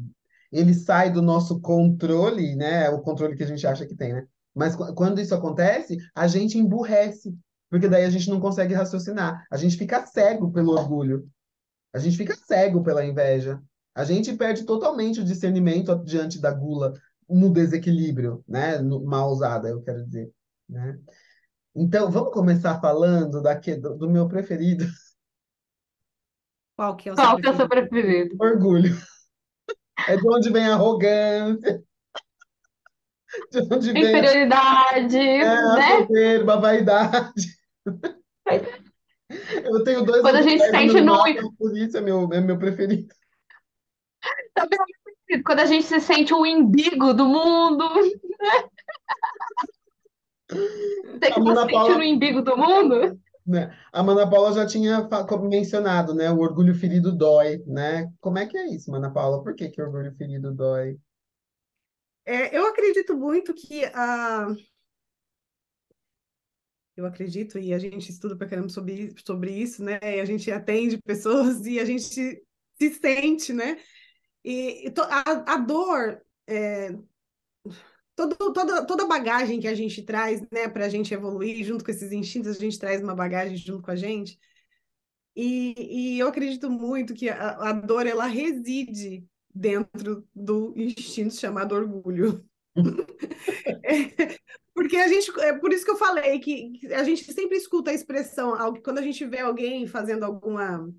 [0.52, 2.90] ele sai do nosso controle, né?
[2.90, 4.26] O controle que a gente acha que tem, né?
[4.56, 7.36] Mas quando isso acontece, a gente emburrece,
[7.70, 9.44] porque daí a gente não consegue raciocinar.
[9.52, 11.28] A gente fica cego pelo orgulho.
[11.94, 13.62] A gente fica cego pela inveja.
[13.96, 16.94] A gente perde totalmente o discernimento diante da gula,
[17.30, 18.80] no desequilíbrio, né?
[18.80, 20.32] No, mal usada, eu quero dizer.
[20.68, 21.00] Né?
[21.76, 24.86] Então, vamos começar falando daqui, do, do meu preferido.
[26.76, 27.42] Qual que é o seu Qual preferido?
[27.42, 28.36] Que é o seu preferido?
[28.40, 28.98] Orgulho.
[30.08, 31.84] É de onde vem a arrogância,
[33.52, 35.98] de onde vem Inferioridade, é, né?
[36.00, 37.58] soberba, a vaidade.
[39.64, 41.18] Eu tenho dois Quando a gente sente no...
[41.18, 43.14] Mapa, por isso é meu, é meu preferido.
[45.46, 48.70] Quando a gente se sente o imbigo do mundo, né?
[50.50, 51.98] Você que tá Paula...
[51.98, 53.20] no imbigo do mundo?
[53.46, 53.76] Né?
[53.92, 55.10] A Mana Paula já tinha
[55.42, 56.32] mencionado, né?
[56.32, 58.12] O orgulho ferido dói, né?
[58.22, 59.44] Como é que é isso, Mana Paula?
[59.44, 60.98] Por que que o orgulho ferido dói?
[62.26, 64.48] É, eu acredito muito que a.
[66.96, 70.00] Eu acredito, e a gente estuda para caramba sobre, sobre isso, né?
[70.02, 73.80] E a gente atende pessoas e a gente se sente, né?
[74.44, 76.92] E, e a, a, dor, é,
[78.16, 81.84] todo, toda, toda a bagagem que a gente traz, né, para a gente evoluir, junto
[81.84, 84.38] com esses instintos, a gente traz uma bagagem junto com a gente.
[85.36, 91.74] E, e eu acredito muito que a, a dor, ela reside dentro do instinto chamado
[91.74, 92.46] orgulho.
[93.84, 94.38] é,
[94.74, 97.94] porque a gente, é por isso que eu falei que, a gente sempre escuta a
[97.94, 100.90] expressão, quando a gente vê alguém fazendo alguma,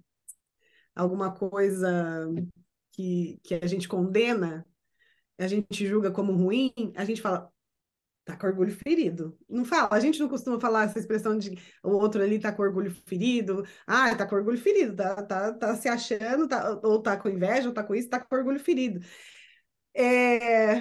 [0.94, 2.28] alguma coisa
[2.92, 4.66] que, que a gente condena,
[5.38, 7.50] a gente julga como ruim, a gente fala,
[8.24, 9.36] tá com orgulho ferido.
[9.48, 12.62] Não fala, a gente não costuma falar essa expressão de o outro ali tá com
[12.62, 13.66] orgulho ferido.
[13.86, 17.68] Ah, tá com orgulho ferido, tá, tá, tá se achando, tá, ou tá com inveja,
[17.68, 19.00] ou tá com isso, tá com orgulho ferido.
[19.94, 20.80] É...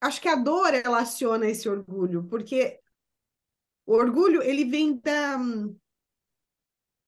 [0.00, 2.78] Acho que a dor relaciona esse orgulho, porque
[3.86, 5.38] o orgulho, ele vem da...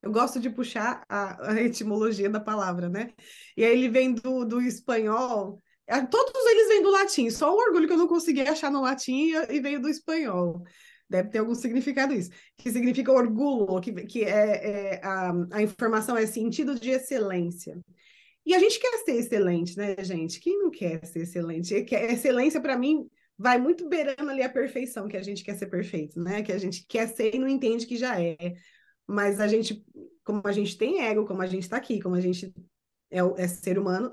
[0.03, 3.13] Eu gosto de puxar a, a etimologia da palavra, né?
[3.57, 7.59] E aí ele vem do, do espanhol, é, todos eles vêm do latim, só o
[7.59, 10.63] orgulho que eu não consegui achar no latim e veio do espanhol.
[11.09, 16.17] Deve ter algum significado isso, que significa orgulho, que, que é, é a, a informação
[16.17, 17.77] é sentido de excelência.
[18.45, 20.41] E a gente quer ser excelente, né, gente?
[20.41, 21.75] Quem não quer ser excelente?
[21.75, 26.21] Excelência, para mim, vai muito beirando ali a perfeição, que a gente quer ser perfeito,
[26.21, 26.43] né?
[26.43, 28.37] Que a gente quer ser e não entende que já é.
[29.07, 29.85] Mas a gente,
[30.25, 32.53] como a gente tem ego, como a gente está aqui, como a gente
[33.11, 34.11] é, é ser humano,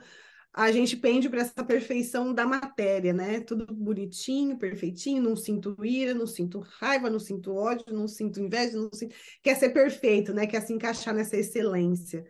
[0.53, 3.39] a gente pende para essa perfeição da matéria, né?
[3.41, 8.75] Tudo bonitinho, perfeitinho, não sinto ira, não sinto raiva, não sinto ódio, não sinto inveja,
[8.75, 9.15] não sinto...
[9.43, 10.47] quer ser perfeito, né?
[10.47, 12.25] Quer se encaixar nessa excelência.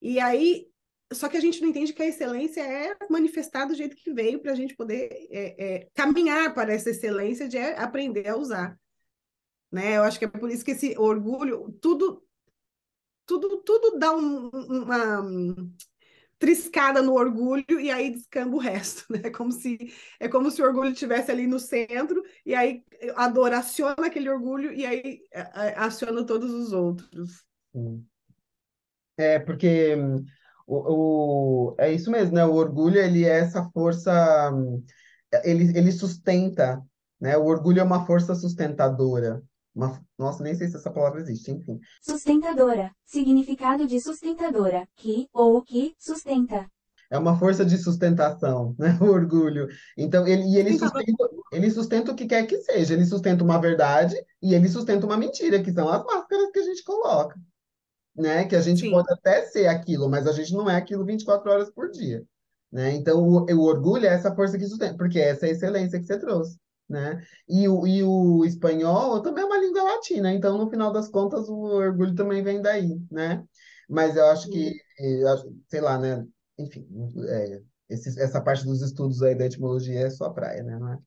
[0.00, 0.66] E aí,
[1.14, 4.40] só que a gente não entende que a excelência é manifestar do jeito que veio
[4.40, 8.78] para a gente poder é, é, caminhar para essa excelência de aprender a usar.
[9.70, 9.96] Né?
[9.96, 12.22] Eu acho que é por isso que esse orgulho, tudo,
[13.26, 15.22] tudo, tudo dá um, uma
[16.42, 19.20] triscada no orgulho e aí descamba o resto, né?
[19.22, 23.28] É como se é como se o orgulho estivesse ali no centro e aí a
[23.28, 25.22] dor aciona aquele orgulho e aí
[25.76, 27.44] aciona todos os outros.
[29.16, 29.96] É porque
[30.66, 32.44] o, o, é isso mesmo, né?
[32.44, 34.52] O orgulho ele é essa força,
[35.44, 36.82] ele, ele sustenta,
[37.20, 37.36] né?
[37.36, 39.42] O orgulho é uma força sustentadora.
[39.74, 41.80] Uma, nossa, nem sei se essa palavra existe, enfim.
[42.02, 42.90] Sustentadora.
[43.04, 44.86] Significado de sustentadora.
[44.96, 46.68] Que ou que sustenta.
[47.10, 48.88] É uma força de sustentação, né?
[49.00, 49.68] O orgulho.
[49.96, 52.94] Então, ele, e ele sustenta, ele sustenta o que quer que seja.
[52.94, 56.64] Ele sustenta uma verdade e ele sustenta uma mentira, que são as máscaras que a
[56.64, 57.38] gente coloca.
[58.14, 58.44] Né?
[58.44, 58.90] Que a gente Sim.
[58.90, 62.22] pode até ser aquilo, mas a gente não é aquilo 24 horas por dia.
[62.70, 62.94] Né?
[62.94, 66.06] Então, o, o orgulho é essa força que sustenta, porque essa é a excelência que
[66.06, 66.58] você trouxe
[66.92, 67.24] né?
[67.48, 71.48] E o, e o espanhol também é uma língua latina, então no final das contas
[71.48, 73.42] o orgulho também vem daí, né?
[73.88, 74.72] Mas eu acho que,
[75.68, 76.24] sei lá, né?
[76.58, 76.86] Enfim,
[77.28, 80.78] é, esse, essa parte dos estudos aí da etimologia é sua praia, né?
[80.78, 80.98] Não é?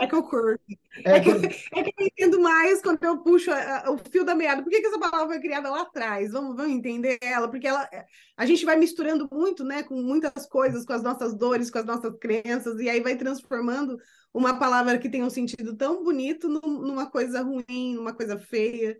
[0.00, 0.62] É que eu curto.
[1.04, 4.24] É, é, que, é, que, eu entendo mais quando eu puxo a, a, o fio
[4.24, 4.62] da meada.
[4.62, 6.32] Por que, que essa palavra foi criada lá atrás?
[6.32, 7.88] Vamos, vamos entender ela, porque ela,
[8.36, 11.84] a gente vai misturando muito, né, com muitas coisas, com as nossas dores, com as
[11.84, 13.98] nossas crenças, e aí vai transformando
[14.32, 18.94] uma palavra que tem um sentido tão bonito numa coisa ruim, numa coisa feia.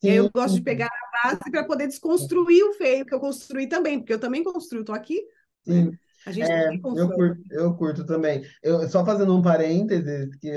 [0.00, 0.08] Sim.
[0.08, 3.20] E aí eu gosto de pegar a base para poder desconstruir o feio que eu
[3.20, 5.20] construí também, porque eu também construo, estou aqui.
[5.64, 5.92] Sim.
[6.26, 8.42] A gente é, eu curto, eu curto também.
[8.62, 10.50] Eu, só fazendo um parênteses, que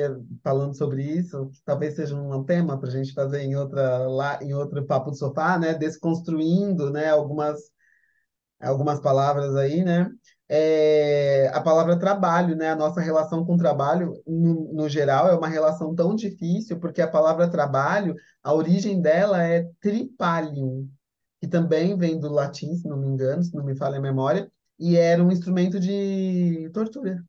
[0.44, 4.40] falando sobre isso, que talvez seja um tema para a gente fazer em outra lá
[4.42, 5.74] em outro papo do sofá, né?
[5.74, 7.10] Desconstruindo, né?
[7.10, 7.60] Algumas
[8.60, 10.10] algumas palavras aí, né?
[10.50, 12.70] É, a palavra trabalho, né?
[12.70, 17.02] A nossa relação com o trabalho, no, no geral, é uma relação tão difícil, porque
[17.02, 20.90] a palavra trabalho, a origem dela é tripalium,
[21.40, 24.52] que também vem do latim, se não me engano, se não me falha a memória,
[24.80, 27.24] e era um instrumento de tortura.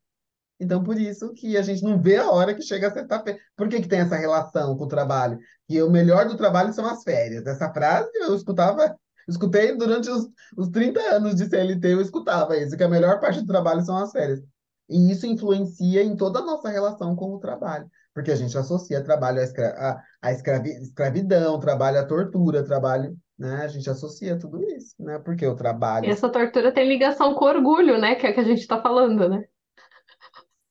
[0.59, 3.39] Então, por isso que a gente não vê a hora que chega a sexta-feira.
[3.55, 5.37] Por que, que tem essa relação com o trabalho?
[5.67, 7.45] Que o melhor do trabalho são as férias.
[7.45, 8.95] Essa frase eu escutava,
[9.27, 10.27] escutei durante os,
[10.57, 13.97] os 30 anos de CLT, eu escutava isso, que a melhor parte do trabalho são
[13.97, 14.41] as férias.
[14.87, 19.03] E isso influencia em toda a nossa relação com o trabalho, porque a gente associa
[19.03, 23.63] trabalho à, escra escravi escravidão, trabalho à tortura, trabalho né?
[23.63, 25.19] A gente associa tudo isso, né?
[25.19, 26.05] Porque o trabalho.
[26.05, 28.15] E essa tortura tem ligação com orgulho, né?
[28.15, 29.45] Que é que a gente está falando, né?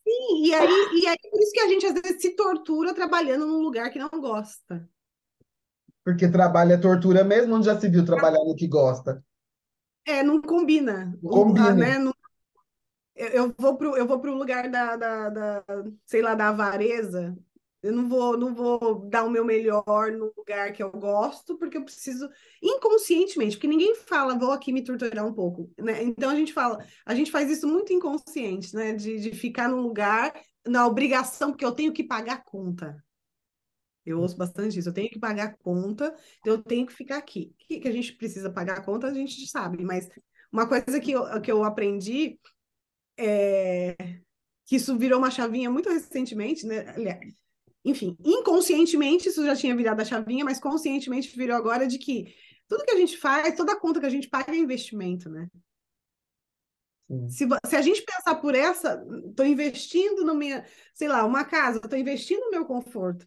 [0.06, 3.46] Sim, e aí, e aí por isso que a gente às vezes se tortura trabalhando
[3.46, 4.88] num lugar que não gosta.
[6.04, 9.24] Porque trabalho é tortura mesmo, onde já se viu trabalhar no que gosta?
[10.06, 11.18] É, não combina.
[11.22, 11.72] Combina.
[11.72, 11.98] Né?
[11.98, 12.12] Não...
[13.16, 15.64] Eu, eu vou pro, eu vou pro lugar da, da, da,
[16.04, 17.34] sei lá, da avareza,
[17.84, 21.76] eu não vou, não vou dar o meu melhor no lugar que eu gosto, porque
[21.76, 22.26] eu preciso
[22.62, 26.02] inconscientemente, porque ninguém fala, vou aqui me torturar um pouco, né?
[26.02, 28.94] Então a gente fala, a gente faz isso muito inconsciente, né?
[28.94, 30.32] De, de ficar num lugar
[30.66, 32.96] na obrigação, porque eu tenho que pagar a conta.
[34.06, 37.18] Eu ouço bastante isso, eu tenho que pagar a conta, então eu tenho que ficar
[37.18, 37.52] aqui.
[37.54, 40.08] O que, que a gente precisa pagar a conta, a gente sabe, mas
[40.50, 42.38] uma coisa que eu, que eu aprendi
[43.18, 43.94] é
[44.64, 46.88] que isso virou uma chavinha muito recentemente, né?
[46.88, 47.43] Aliás,
[47.84, 52.34] enfim, inconscientemente isso já tinha virado a chavinha, mas conscientemente virou agora de que
[52.66, 55.48] tudo que a gente faz, toda conta que a gente paga é investimento, né?
[57.28, 61.78] Se, se, a gente pensar por essa, estou investindo no minha, sei lá, uma casa,
[61.78, 63.26] estou investindo no meu conforto.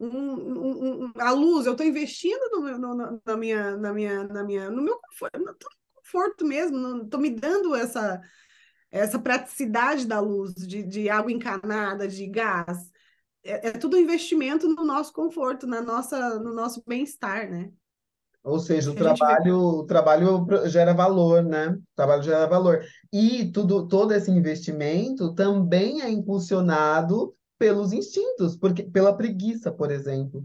[0.00, 4.24] Um, um, um, a luz, eu estou investindo no, meu, no, na minha, na minha,
[4.24, 5.56] na minha, no meu conforto, no
[5.94, 8.20] conforto mesmo, estou me dando essa,
[8.90, 12.91] essa praticidade da luz, de, de água encanada, de gás
[13.44, 17.70] é, é tudo investimento no nosso conforto, na nossa, no nosso bem-estar, né?
[18.44, 21.68] Ou seja, o trabalho, o trabalho gera valor, né?
[21.68, 22.84] O trabalho gera valor.
[23.12, 30.44] E tudo, todo esse investimento também é impulsionado pelos instintos, porque pela preguiça, por exemplo.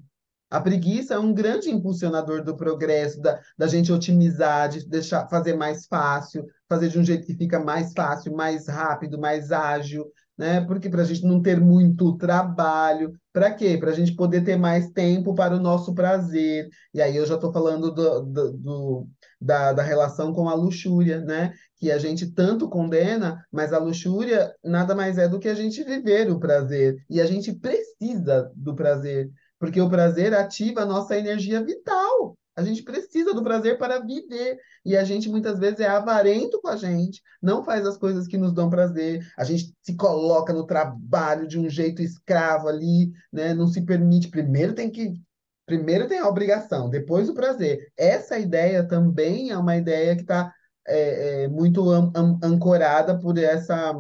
[0.50, 5.56] A preguiça é um grande impulsionador do progresso, da, da gente otimizar, de deixar fazer
[5.56, 10.62] mais fácil, fazer de um jeito que fica mais fácil, mais rápido, mais ágil, né?
[10.62, 13.78] Porque para a gente não ter muito trabalho, para quê?
[13.78, 16.70] Para a gente poder ter mais tempo para o nosso prazer.
[16.94, 19.08] E aí eu já estou falando do, do, do,
[19.42, 21.54] da, da relação com a luxúria, né?
[21.78, 25.84] Que a gente tanto condena, mas a luxúria nada mais é do que a gente
[25.84, 26.98] viver o prazer.
[27.10, 32.38] E a gente precisa do prazer, porque o prazer ativa a nossa energia vital.
[32.58, 34.60] A gente precisa do prazer para viver.
[34.84, 38.38] E a gente muitas vezes é avarento com a gente, não faz as coisas que
[38.38, 39.24] nos dão prazer.
[39.38, 43.54] A gente se coloca no trabalho de um jeito escravo ali, né?
[43.54, 44.30] Não se permite.
[44.30, 45.22] Primeiro tem que.
[45.68, 47.92] Primeiro tem a obrigação, depois o prazer.
[47.96, 50.52] Essa ideia também é uma ideia que está
[50.88, 53.94] é, é, muito an an ancorada por essa.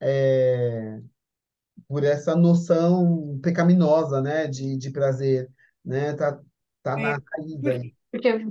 [0.00, 1.00] É,
[1.88, 5.50] por essa noção pecaminosa, né, de, de prazer,
[5.84, 6.40] né, tá,
[6.82, 7.94] Tá É, na raiz aí.
[8.10, 8.46] Porque,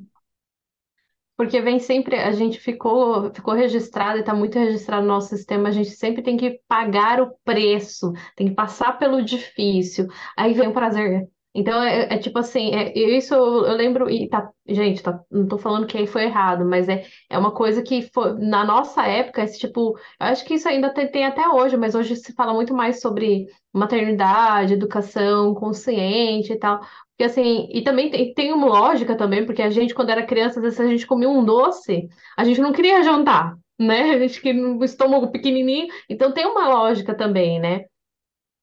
[1.38, 5.70] porque vem sempre, a gente ficou, ficou registrado e está muito registrado no nosso sistema,
[5.70, 10.68] a gente sempre tem que pagar o preço, tem que passar pelo difícil, aí vem
[10.68, 11.28] o prazer.
[11.56, 15.48] Então é, é tipo assim, é, isso eu, eu lembro, e tá, gente, tá, não
[15.48, 19.04] tô falando que aí foi errado, mas é, é uma coisa que foi, na nossa
[19.08, 22.34] época, esse tipo, eu acho que isso ainda tem, tem até hoje, mas hoje se
[22.34, 26.82] fala muito mais sobre maternidade, educação consciente e tal.
[27.20, 30.60] Porque assim, e também tem, tem uma lógica também, porque a gente, quando era criança,
[30.60, 34.12] às vezes a gente comia um doce, a gente não queria jantar, né?
[34.16, 37.82] A gente queria um estômago pequenininho, então tem uma lógica também, né?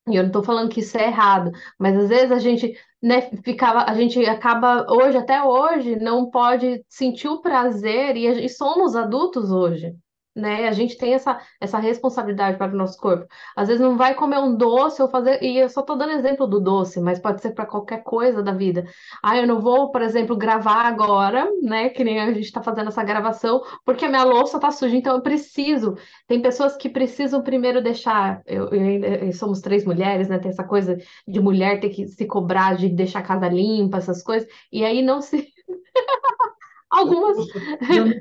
[0.09, 3.23] E eu não estou falando que isso é errado, mas às vezes a gente, né,
[3.45, 8.49] ficava, a gente acaba hoje, até hoje, não pode sentir o prazer, e, a- e
[8.49, 9.95] somos adultos hoje,
[10.37, 10.69] né?
[10.69, 13.27] A gente tem essa, essa responsabilidade para o nosso corpo.
[13.57, 16.47] Às vezes não vai comer um doce ou fazer, e eu só estou dando exemplo
[16.47, 18.85] do doce, mas pode ser para qualquer coisa da vida.
[19.23, 21.89] Ah, eu não vou, por exemplo, gravar agora, né?
[21.89, 25.17] Que nem a gente está fazendo essa gravação, porque a minha louça tá suja, então
[25.17, 25.97] eu preciso.
[26.27, 28.43] Tem pessoas que precisam primeiro deixar.
[28.47, 30.39] Eu, eu eh, somos três mulheres, né?
[30.39, 34.23] Tem essa coisa de mulher ter que se cobrar de deixar a casa limpa, essas
[34.23, 35.53] coisas, e aí não se.
[36.91, 37.37] Algumas.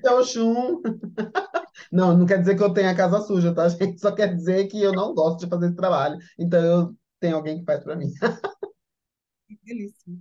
[0.04, 0.82] É Oxum.
[1.91, 3.99] Não, não quer dizer que eu tenha a casa suja, tá, gente?
[3.99, 6.17] Só quer dizer que eu não gosto de fazer esse trabalho.
[6.39, 8.12] Então eu tenho alguém que faz para mim.
[9.47, 10.13] que delícia.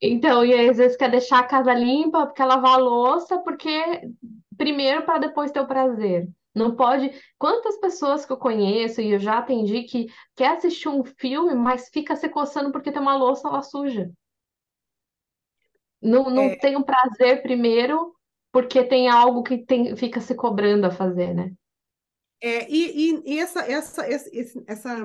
[0.00, 3.70] Então, e aí, às vezes quer deixar a casa limpa, quer lavar a louça, porque
[4.56, 6.28] primeiro para depois ter o prazer.
[6.54, 7.10] Não pode.
[7.38, 11.88] Quantas pessoas que eu conheço e eu já atendi que quer assistir um filme, mas
[11.88, 14.10] fica se coçando porque tem uma louça lá suja.
[16.02, 18.14] Não, não É, tem o prazer primeiro,
[18.52, 21.52] porque tem algo que tem, fica se cobrando a fazer, né?
[22.40, 24.96] é, e, e, e essa, essa, esse- essa,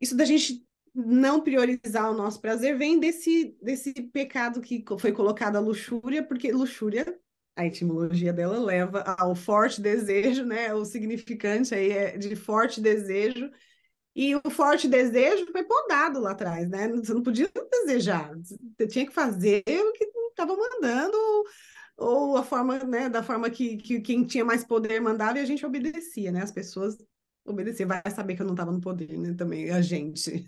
[0.00, 5.56] isso da gente não priorizar o nosso prazer vem desse, desse pecado que foi colocado
[5.56, 7.18] a luxúria, porque luxúria,
[7.56, 10.72] a etimologia dela leva ao forte desejo, né?
[10.74, 13.50] O significante aí é de forte desejo.
[14.18, 16.88] E o forte desejo foi podado lá atrás, né?
[16.88, 18.34] Você não podia desejar,
[18.76, 21.16] você tinha que fazer o que estava mandando,
[21.96, 25.44] ou a forma, né, da forma que, que quem tinha mais poder mandava e a
[25.44, 26.42] gente obedecia, né?
[26.42, 26.98] As pessoas
[27.44, 27.86] obedeciam.
[27.88, 29.34] Vai saber que eu não estava no poder, né?
[29.34, 30.44] Também, a gente.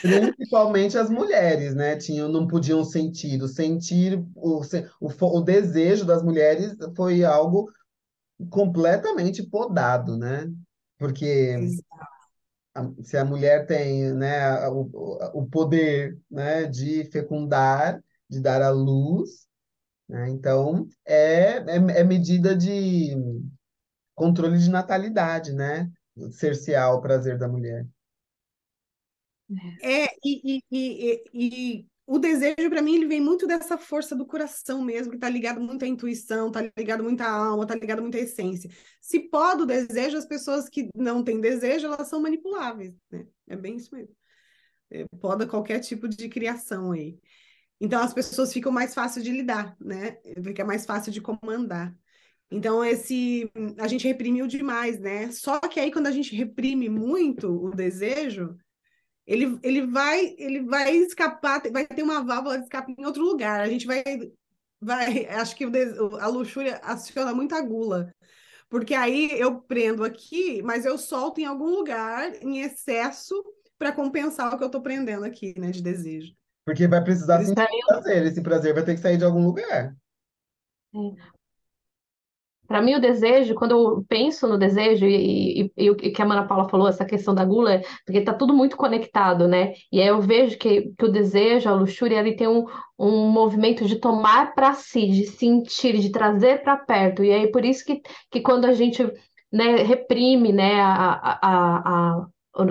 [0.00, 1.96] Principalmente as mulheres, né?
[1.96, 3.42] Tinham, não podiam sentir.
[3.42, 4.62] O sentir, o,
[5.00, 7.70] o, o desejo das mulheres foi algo
[8.50, 10.50] completamente podado, né?
[10.98, 11.56] Porque
[11.92, 12.13] a-
[13.02, 14.88] se a mulher tem, né, o,
[15.34, 19.46] o poder, né, de fecundar, de dar à luz,
[20.08, 20.28] né?
[20.30, 23.14] Então é, é, é medida de
[24.14, 25.90] controle de natalidade, né?
[26.32, 27.86] Cercear o prazer da mulher.
[29.82, 34.26] É, e, e, e, e o desejo, para mim, ele vem muito dessa força do
[34.26, 38.02] coração mesmo, que está ligado muito à intuição, está ligado muito à alma, está ligado
[38.02, 38.70] muito à essência.
[39.00, 43.26] Se pode o desejo, as pessoas que não têm desejo, elas são manipuláveis, né?
[43.48, 44.14] É bem isso mesmo.
[44.90, 47.18] É, poda qualquer tipo de criação aí.
[47.80, 50.18] Então, as pessoas ficam mais fáceis de lidar, né?
[50.42, 51.96] Fica mais fácil de comandar.
[52.50, 55.30] Então, esse a gente reprimiu demais, né?
[55.32, 58.56] Só que aí, quando a gente reprime muito o desejo,
[59.26, 63.60] ele, ele vai ele vai escapar, vai ter uma válvula de escape em outro lugar.
[63.60, 64.02] A gente vai
[64.80, 65.64] vai, acho que
[66.20, 68.14] a luxúria aciona muito a gula.
[68.68, 73.34] Porque aí eu prendo aqui, mas eu solto em algum lugar em excesso
[73.78, 76.34] para compensar o que eu estou prendendo aqui, né, de desejo.
[76.64, 78.26] Porque vai precisar sentir prazer.
[78.26, 79.94] Esse prazer vai ter que sair de algum lugar.
[82.66, 86.68] Para mim, o desejo, quando eu penso no desejo, e, o que a Mana Paula
[86.68, 89.74] falou, essa questão da gula, porque está tudo muito conectado, né?
[89.92, 92.64] E aí eu vejo que, que o desejo, a luxúria, ele tem um,
[92.98, 97.22] um movimento de tomar para si, de sentir, de trazer para perto.
[97.22, 98.00] E aí por isso que,
[98.30, 99.02] que quando a gente
[99.52, 101.78] né, reprime, né, a, a,
[102.16, 102.26] a,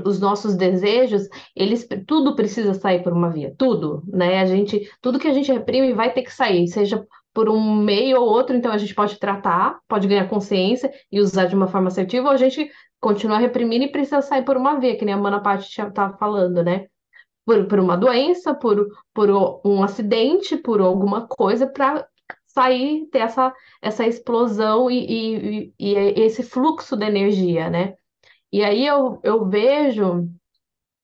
[0.05, 4.39] os nossos desejos, eles tudo precisa sair por uma via, tudo, né?
[4.39, 8.21] A gente, tudo que a gente reprime vai ter que sair, seja por um meio
[8.21, 11.87] ou outro, então a gente pode tratar, pode ganhar consciência e usar de uma forma
[11.87, 12.69] assertiva, ou a gente
[12.99, 16.63] continua reprimindo e precisa sair por uma via, que nem a Mana Paty estava falando,
[16.63, 16.87] né?
[17.45, 19.29] Por, por uma doença, por, por
[19.65, 22.07] um acidente, por alguma coisa, para
[22.47, 27.95] sair, ter essa, essa explosão e, e, e, esse fluxo de energia, né?
[28.51, 30.29] E aí eu, eu vejo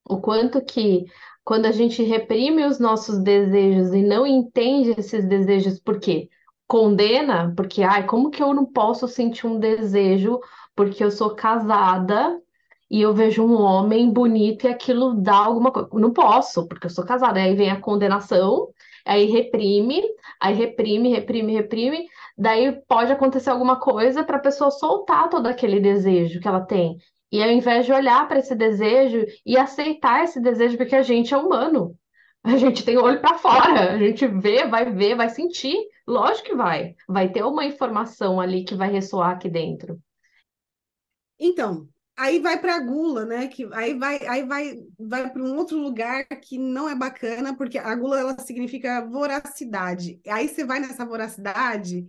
[0.08, 1.04] o quanto que
[1.44, 6.28] quando a gente reprime os nossos desejos e não entende esses desejos, por quê?
[6.66, 10.38] Condena, porque, ai, como que eu não posso sentir um desejo
[10.76, 12.40] porque eu sou casada
[12.90, 15.88] e eu vejo um homem bonito e aquilo dá alguma coisa.
[15.94, 17.40] Não posso, porque eu sou casada.
[17.40, 18.68] Aí vem a condenação,
[19.06, 20.02] aí reprime,
[20.40, 22.06] aí reprime, reprime, reprime.
[22.36, 26.98] Daí pode acontecer alguma coisa para a pessoa soltar todo aquele desejo que ela tem.
[27.32, 31.32] E ao invés de olhar para esse desejo e aceitar esse desejo, porque a gente
[31.32, 31.96] é humano,
[32.42, 35.76] a gente tem olho para fora, a gente vê, vai ver, vai sentir,
[36.06, 36.94] lógico que vai.
[37.08, 40.00] Vai ter uma informação ali que vai ressoar aqui dentro.
[41.38, 43.46] Então, aí vai para a gula, né?
[43.46, 47.78] Que aí vai, aí vai, vai para um outro lugar que não é bacana, porque
[47.78, 50.20] a gula ela significa voracidade.
[50.26, 52.06] Aí você vai nessa voracidade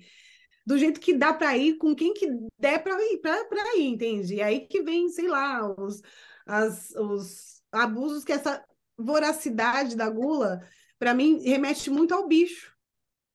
[0.65, 2.27] do jeito que dá para ir, com quem que
[2.59, 4.35] der para ir, para ir, entende?
[4.35, 6.01] E aí que vem, sei lá, os,
[6.45, 8.63] as, os abusos que essa
[8.97, 10.61] voracidade da gula,
[10.99, 12.75] para mim, remete muito ao bicho.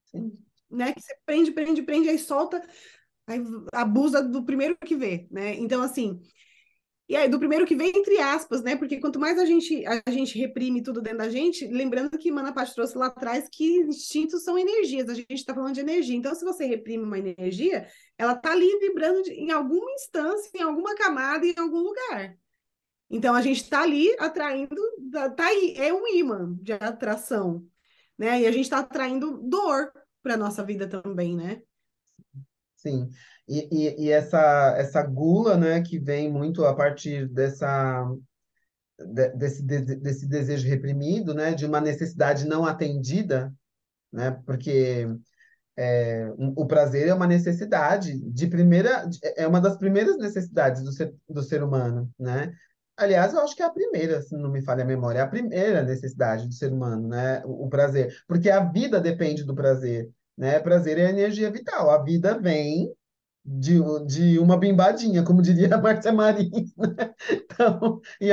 [0.05, 0.31] Sim.
[0.69, 0.93] Né?
[0.93, 2.61] Que você prende, prende, prende, aí solta,
[3.25, 3.39] aí
[3.73, 5.55] abusa do primeiro que vê, né?
[5.55, 6.21] Então, assim,
[7.09, 8.75] e aí, do primeiro que vem, entre aspas, né?
[8.75, 12.75] Porque quanto mais a gente, a gente reprime tudo dentro da gente, lembrando que Manapati
[12.75, 16.17] trouxe lá atrás que instintos são energias, a gente está falando de energia.
[16.17, 17.87] Então, se você reprime uma energia,
[18.17, 22.37] ela está ali vibrando de, em alguma instância, em alguma camada, em algum lugar.
[23.09, 24.75] Então, a gente está ali atraindo,
[25.37, 27.65] tá aí, é um imã de atração,
[28.17, 28.41] né?
[28.41, 31.61] E a gente está atraindo dor para nossa vida também, né?
[32.75, 33.09] Sim.
[33.47, 38.05] E, e, e, essa, essa gula, né, que vem muito a partir dessa,
[39.35, 43.53] desse, desse desejo reprimido, né, de uma necessidade não atendida,
[44.11, 45.07] né, porque
[45.77, 51.13] é, o prazer é uma necessidade de primeira, é uma das primeiras necessidades do ser,
[51.29, 52.51] do ser humano, né?
[52.97, 55.27] Aliás, eu acho que é a primeira, se não me falha a memória, é a
[55.27, 57.43] primeira necessidade do ser humano, né?
[57.45, 60.59] O, o prazer, porque a vida depende do prazer, né?
[60.59, 61.91] Prazer é energia vital.
[61.91, 62.91] A vida vem
[63.47, 66.75] de, de uma bimbadinha, como diria a Márcia Marins.
[66.75, 67.13] Né?
[67.31, 68.29] Então, e,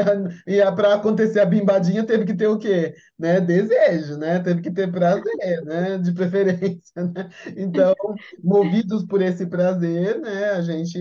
[0.47, 2.95] e para acontecer a bimbadinha teve que ter o quê?
[3.17, 3.41] Né?
[3.41, 4.41] Desejo, né?
[4.41, 5.99] Teve que ter prazer, né?
[5.99, 7.31] De preferência, né?
[7.57, 7.95] Então,
[8.43, 10.51] movidos por esse prazer, né?
[10.51, 10.99] A gente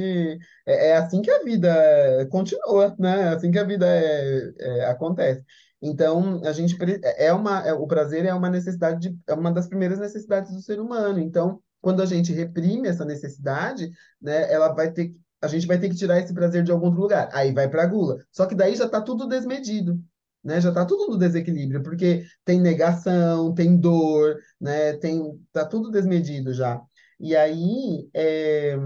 [0.68, 3.22] é, é assim que a vida continua, né?
[3.24, 5.44] É assim que a vida é, é, acontece.
[5.82, 6.78] Então, a gente
[7.18, 10.62] é uma é, o prazer é uma necessidade de, é uma das primeiras necessidades do
[10.62, 11.20] ser humano.
[11.20, 15.90] Então, quando a gente reprime essa necessidade, né, ela vai ter a gente vai ter
[15.90, 17.30] que tirar esse prazer de algum outro lugar.
[17.34, 18.18] Aí vai para a gula.
[18.32, 20.02] Só que daí já está tudo desmedido.
[20.42, 25.92] Né, já está tudo no desequilíbrio, porque tem negação, tem dor, né, tem, tá tudo
[25.92, 26.82] desmedido já.
[27.20, 28.78] E aí, é,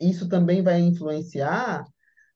[0.00, 1.84] isso também vai influenciar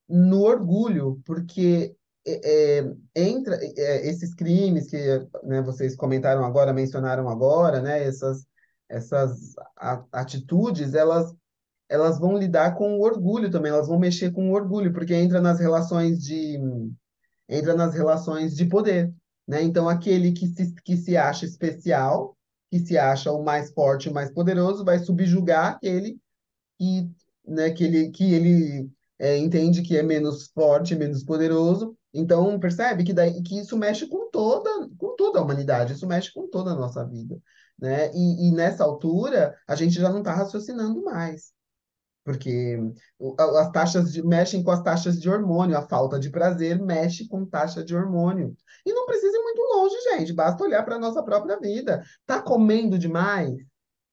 [0.07, 1.95] no orgulho, porque
[2.27, 4.97] é, é, entra é, esses crimes que
[5.43, 8.45] né, vocês comentaram agora, mencionaram agora, né, essas,
[8.89, 9.55] essas
[10.11, 11.33] atitudes, elas,
[11.89, 15.41] elas vão lidar com o orgulho também, elas vão mexer com o orgulho, porque entra
[15.41, 16.59] nas relações de
[17.47, 19.13] entra nas relações de poder,
[19.47, 19.61] né?
[19.61, 22.35] Então aquele que se, que se acha especial,
[22.71, 26.19] que se acha o mais forte, o mais poderoso, vai subjugar aquele
[26.79, 27.09] que,
[27.47, 33.03] né, que ele que ele é, entende que é menos forte, menos poderoso, então, percebe
[33.03, 36.71] que, daí, que isso mexe com toda, com toda a humanidade, isso mexe com toda
[36.71, 37.37] a nossa vida.
[37.79, 38.11] Né?
[38.13, 41.53] E, e nessa altura, a gente já não está raciocinando mais.
[42.23, 42.79] Porque
[43.37, 47.45] as taxas de, mexem com as taxas de hormônio, a falta de prazer mexe com
[47.45, 48.55] taxa de hormônio.
[48.85, 52.03] E não precisa ir muito longe, gente, basta olhar para a nossa própria vida.
[52.21, 53.55] Está comendo demais?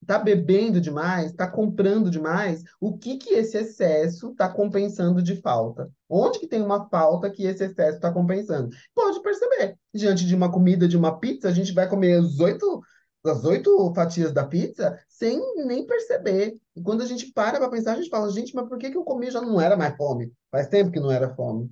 [0.03, 5.91] está bebendo demais, está comprando demais, o que que esse excesso está compensando de falta?
[6.09, 8.69] Onde que tem uma falta que esse excesso está compensando?
[8.95, 9.79] Pode perceber.
[9.95, 12.83] Diante de uma comida, de uma pizza, a gente vai comer os oito,
[13.25, 16.59] as oito fatias da pizza sem nem perceber.
[16.75, 18.97] E quando a gente para para pensar, a gente fala, gente, mas por que que
[18.97, 20.33] eu comi já não era mais fome?
[20.51, 21.71] Faz tempo que não era fome.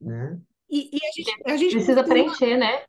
[0.00, 0.38] Né?
[0.70, 2.14] E, e a gente, a gente precisa costuma...
[2.14, 2.84] preencher, né?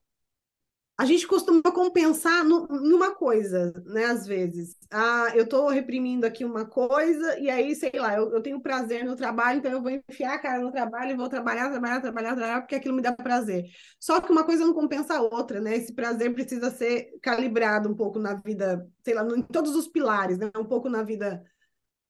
[1.00, 4.04] A gente costuma compensar no, numa coisa, né?
[4.04, 4.76] Às vezes.
[4.92, 9.06] Ah, eu estou reprimindo aqui uma coisa, e aí, sei lá, eu, eu, tenho prazer
[9.06, 12.36] no trabalho, então eu vou enfiar a cara no trabalho e vou trabalhar, trabalhar, trabalhar,
[12.36, 13.64] trabalhar, porque aquilo me dá prazer.
[13.98, 15.74] Só que uma coisa não compensa a outra, né?
[15.78, 20.38] Esse prazer precisa ser calibrado um pouco na vida, sei lá, em todos os pilares,
[20.38, 20.52] né?
[20.58, 21.42] Um pouco na vida,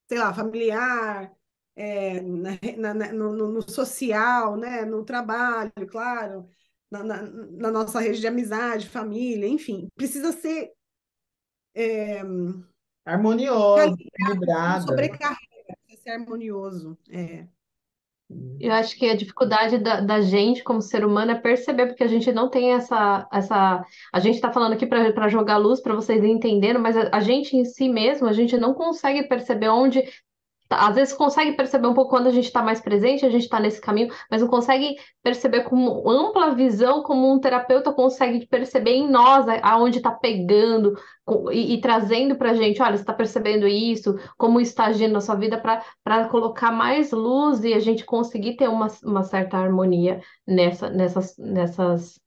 [0.07, 1.31] sei lá, familiar,
[1.75, 4.83] é, na, na, no, no social, né?
[4.83, 6.49] No trabalho, claro
[6.91, 10.71] na, na, na, nossa rede de amizade, família, enfim, precisa ser
[11.75, 12.21] é,
[13.05, 14.87] harmonioso, equilibrado.
[14.87, 16.97] Sobrecarrega, precisa ser harmonioso.
[17.09, 17.47] É.
[18.59, 22.07] Eu acho que a dificuldade da, da, gente como ser humano é perceber, porque a
[22.07, 23.27] gente não tem essa.
[23.31, 23.83] essa
[24.13, 27.57] a gente está falando aqui para jogar luz para vocês entenderem, mas a, a, gente
[27.57, 30.03] em si mesmo, a gente não consegue perceber onde
[30.69, 33.59] às vezes consegue perceber um pouco quando a gente está mais presente, a gente está
[33.59, 39.09] nesse caminho, mas não consegue perceber com ampla visão, como um terapeuta consegue perceber em
[39.09, 40.93] nós aonde está pegando
[41.51, 45.21] e, e trazendo para a gente, olha, você está percebendo isso, como está agindo na
[45.21, 45.61] sua vida,
[46.03, 51.35] para colocar mais luz e a gente conseguir ter uma, uma certa harmonia nessa, nessas,
[51.37, 52.19] nessas,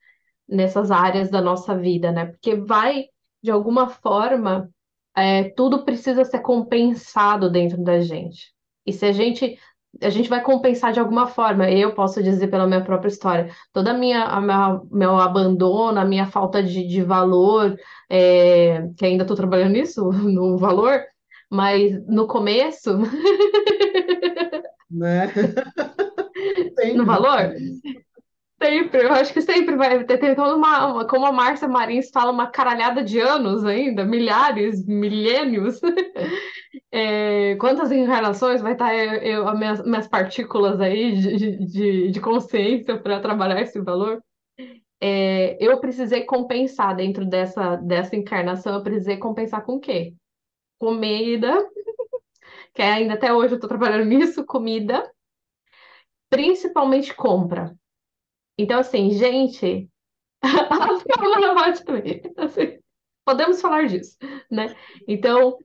[0.49, 2.26] nessas áreas da nossa vida, né?
[2.26, 3.07] Porque vai,
[3.43, 4.68] de alguma forma
[5.17, 8.53] é, tudo precisa ser compensado dentro da gente.
[8.87, 9.59] E se a gente
[10.01, 11.71] a gente vai compensar de alguma forma.
[11.71, 16.05] Eu posso dizer pela minha própria história, toda a minha, a minha meu abandono, a
[16.05, 17.77] minha falta de, de valor,
[18.09, 21.03] é, que ainda estou trabalhando nisso, no valor,
[21.51, 22.99] mas no começo,
[24.91, 25.31] né?
[26.97, 27.53] no valor,
[28.63, 32.11] Sempre, eu acho que sempre vai ter, ter toda uma, uma, como a Márcia Marins
[32.11, 35.81] fala, uma caralhada de anos ainda, milhares, milênios.
[36.91, 42.21] É, quantas encarnações vai estar eu, eu as minhas, minhas partículas aí de, de, de
[42.21, 44.23] consciência para trabalhar esse valor?
[45.01, 50.15] É, eu precisei compensar dentro dessa, dessa encarnação, eu precisei compensar com o quê?
[50.79, 51.67] Comida,
[52.75, 55.11] que ainda até hoje eu estou trabalhando nisso, comida,
[56.31, 57.75] principalmente compra.
[58.59, 59.88] Então, assim, gente,
[62.36, 62.78] assim,
[63.24, 64.16] podemos falar disso,
[64.50, 64.74] né?
[65.07, 65.57] Então,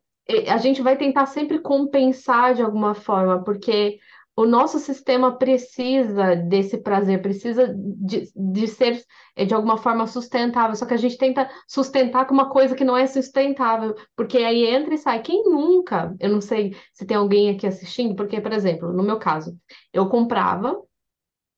[0.47, 3.99] a gente vai tentar sempre compensar de alguma forma, porque
[4.35, 9.03] o nosso sistema precisa desse prazer, precisa de, de ser
[9.35, 12.95] de alguma forma sustentável, só que a gente tenta sustentar com uma coisa que não
[12.95, 15.23] é sustentável, porque aí entra e sai.
[15.23, 16.15] Quem nunca?
[16.19, 19.57] Eu não sei se tem alguém aqui assistindo, porque, por exemplo, no meu caso,
[19.91, 20.79] eu comprava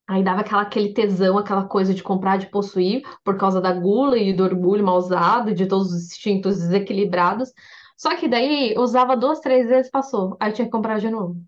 [0.10, 4.18] Aí dava aquela, aquele tesão, aquela coisa de comprar, de possuir, por causa da gula
[4.18, 7.54] e do orgulho mal usado, de todos os instintos desequilibrados.
[7.96, 10.36] Só que daí usava duas, três vezes, passou.
[10.40, 11.40] Aí tinha que comprar de novo.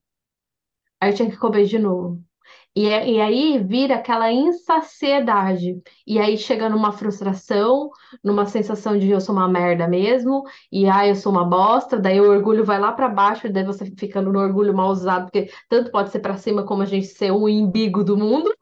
[0.99, 2.23] Aí tinha que comer de novo.
[2.75, 5.81] E, e aí vira aquela insaciedade.
[6.07, 7.89] E aí chega numa frustração,
[8.23, 12.21] numa sensação de eu sou uma merda mesmo, e ai, eu sou uma bosta, daí
[12.21, 15.51] o orgulho vai lá para baixo, e daí você fica no orgulho mal usado, porque
[15.67, 18.53] tanto pode ser para cima como a gente ser o imbigo do mundo,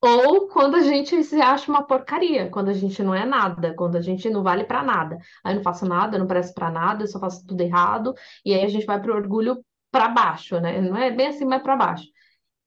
[0.00, 3.96] ou quando a gente se acha uma porcaria, quando a gente não é nada, quando
[3.96, 5.16] a gente não vale para nada.
[5.44, 8.52] Aí eu não faço nada, não presto para nada, eu só faço tudo errado, e
[8.54, 10.80] aí a gente vai pro orgulho para baixo, né?
[10.80, 12.04] Não é bem assim, mas para baixo.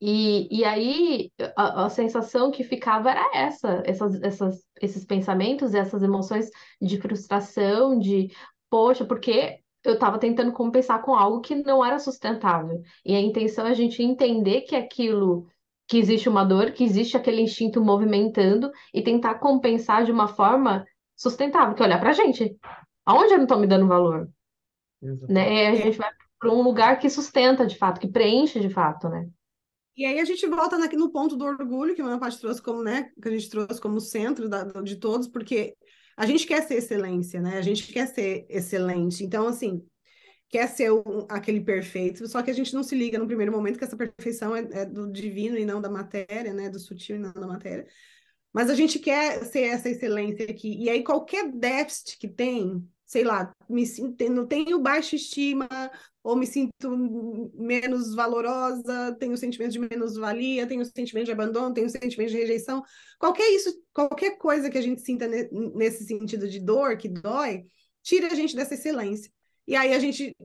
[0.01, 6.03] E, e aí a, a, sensação que ficava era essa, essas, essas, esses pensamentos, essas
[6.03, 6.49] emoções
[6.81, 8.29] de frustração, de
[8.69, 12.81] poxa, porque eu estava tentando compensar com algo que não era sustentável.
[13.05, 15.47] E a intenção é a gente entender que aquilo,
[15.87, 20.85] que existe uma dor, que existe aquele instinto movimentando e tentar compensar de uma forma
[21.15, 22.57] sustentável, que é olhar pra gente.
[23.05, 24.27] Aonde eu não estou me dando valor?
[25.29, 25.53] Né?
[25.53, 29.07] E a gente vai para um lugar que sustenta de fato, que preenche de fato,
[29.07, 29.27] né?
[29.95, 32.83] E aí a gente volta aqui no ponto do orgulho, que minha parte trouxe como,
[32.83, 35.75] né, que a gente trouxe como centro da, de todos, porque
[36.17, 37.57] a gente quer ser excelência, né?
[37.57, 39.23] A gente quer ser excelente.
[39.23, 39.85] Então, assim,
[40.49, 43.77] quer ser um, aquele perfeito, só que a gente não se liga no primeiro momento
[43.77, 46.69] que essa perfeição é, é, do divino e não da matéria, né?
[46.69, 47.85] Do sutil e não da matéria.
[48.53, 50.77] Mas a gente quer ser essa excelência aqui.
[50.81, 55.68] E aí qualquer déficit que tem, sei lá, me sinto, não tenho baixa estima,
[56.24, 56.89] ou me sinto
[57.53, 62.84] menos valorosa, tenho sentimento de menos-valia, tenho sentimento de abandono, tenho sentimento de rejeição.
[63.20, 67.66] Qualquer isso, qualquer coisa que a gente sinta nesse sentido de dor, que dói,
[68.01, 69.32] tira a gente dessa excelência.
[69.68, 70.36] E aí a gente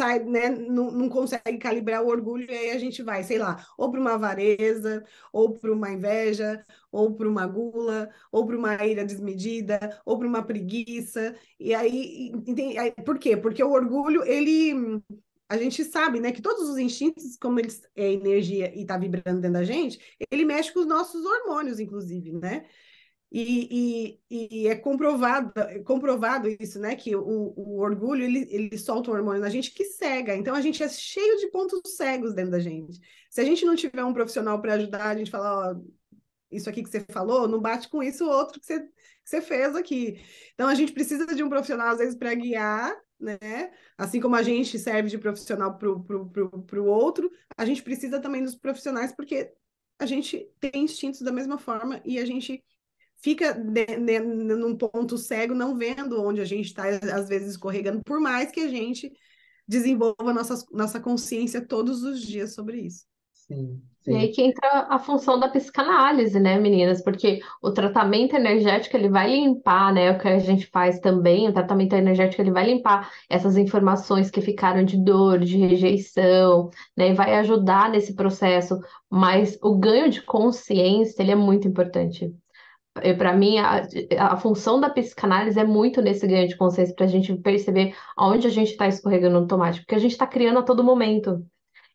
[0.00, 3.66] sai, né, não, não consegue calibrar o orgulho, e aí a gente vai, sei lá,
[3.76, 8.74] ou para uma avareza, ou para uma inveja, ou para uma gula, ou para uma
[8.86, 11.36] ira desmedida, ou para uma preguiça.
[11.58, 12.32] E aí,
[12.78, 13.36] aí, por quê?
[13.36, 15.02] Porque o orgulho, ele
[15.50, 19.40] a gente sabe, né, que todos os instintos, como eles é energia e está vibrando
[19.40, 19.98] dentro da gente,
[20.30, 22.66] ele mexe com os nossos hormônios, inclusive, né?
[23.32, 25.52] E, e, e, é comprovado,
[25.84, 26.96] comprovado isso, né?
[26.96, 30.34] Que o, o orgulho ele, ele solta um hormônio na gente que cega.
[30.34, 33.00] Então a gente é cheio de pontos cegos dentro da gente.
[33.30, 35.80] Se a gente não tiver um profissional para ajudar, a gente fala, ó,
[36.50, 38.90] isso aqui que você falou, não bate com isso outro que você, que
[39.24, 40.20] você fez aqui.
[40.54, 43.70] Então a gente precisa de um profissional, às vezes, para guiar, né?
[43.96, 45.88] Assim como a gente serve de profissional para
[46.80, 49.52] o outro, a gente precisa também dos profissionais, porque
[50.00, 52.64] a gente tem instintos da mesma forma e a gente
[53.22, 58.02] fica de, de, num ponto cego, não vendo onde a gente está, às vezes, escorregando,
[58.04, 59.12] por mais que a gente
[59.66, 63.04] desenvolva nossa, nossa consciência todos os dias sobre isso.
[63.32, 64.12] Sim, sim.
[64.12, 67.02] E aí que entra a função da psicanálise, né, meninas?
[67.02, 71.52] Porque o tratamento energético, ele vai limpar, né, o que a gente faz também, o
[71.52, 77.14] tratamento energético, ele vai limpar essas informações que ficaram de dor, de rejeição, né, e
[77.14, 82.32] vai ajudar nesse processo, mas o ganho de consciência, ele é muito importante
[83.16, 83.82] para mim, a,
[84.18, 88.46] a, função da psicanálise é muito nesse ganho de consciência, para a gente perceber aonde
[88.46, 91.44] a gente está escorregando no automático, porque a gente está criando a todo momento.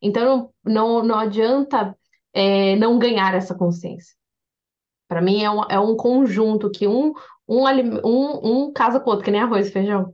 [0.02, 1.96] Então, não, não adianta
[2.34, 4.16] é, não ganhar essa consciência.
[5.08, 7.14] Para mim, é um, é um conjunto que um,
[7.48, 7.66] um,
[8.04, 10.14] um, um casa com o outro, que nem arroz e feijão.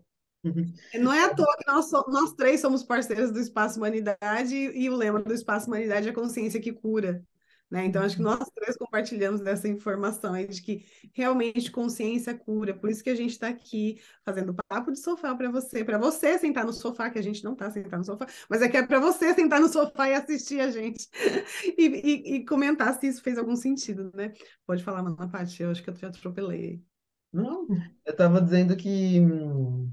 [0.96, 4.96] Não é à toa que nós, nós três somos parceiros do Espaço Humanidade e o
[4.96, 7.24] lema do Espaço Humanidade é a consciência que cura.
[7.72, 7.86] Né?
[7.86, 12.74] Então, acho que nós três compartilhamos dessa informação aí de que realmente consciência cura.
[12.74, 16.38] Por isso que a gente está aqui fazendo papo de sofá para você, para você
[16.38, 18.86] sentar no sofá, que a gente não está sentado no sofá, mas é que é
[18.86, 21.08] para você sentar no sofá e assistir a gente
[21.78, 24.34] e, e, e, comentar se isso fez algum sentido, né?
[24.68, 26.84] Pode falar, Mana Paty, eu acho que eu te atropelei.
[27.32, 27.66] Não,
[28.06, 29.90] eu estava dizendo que hum,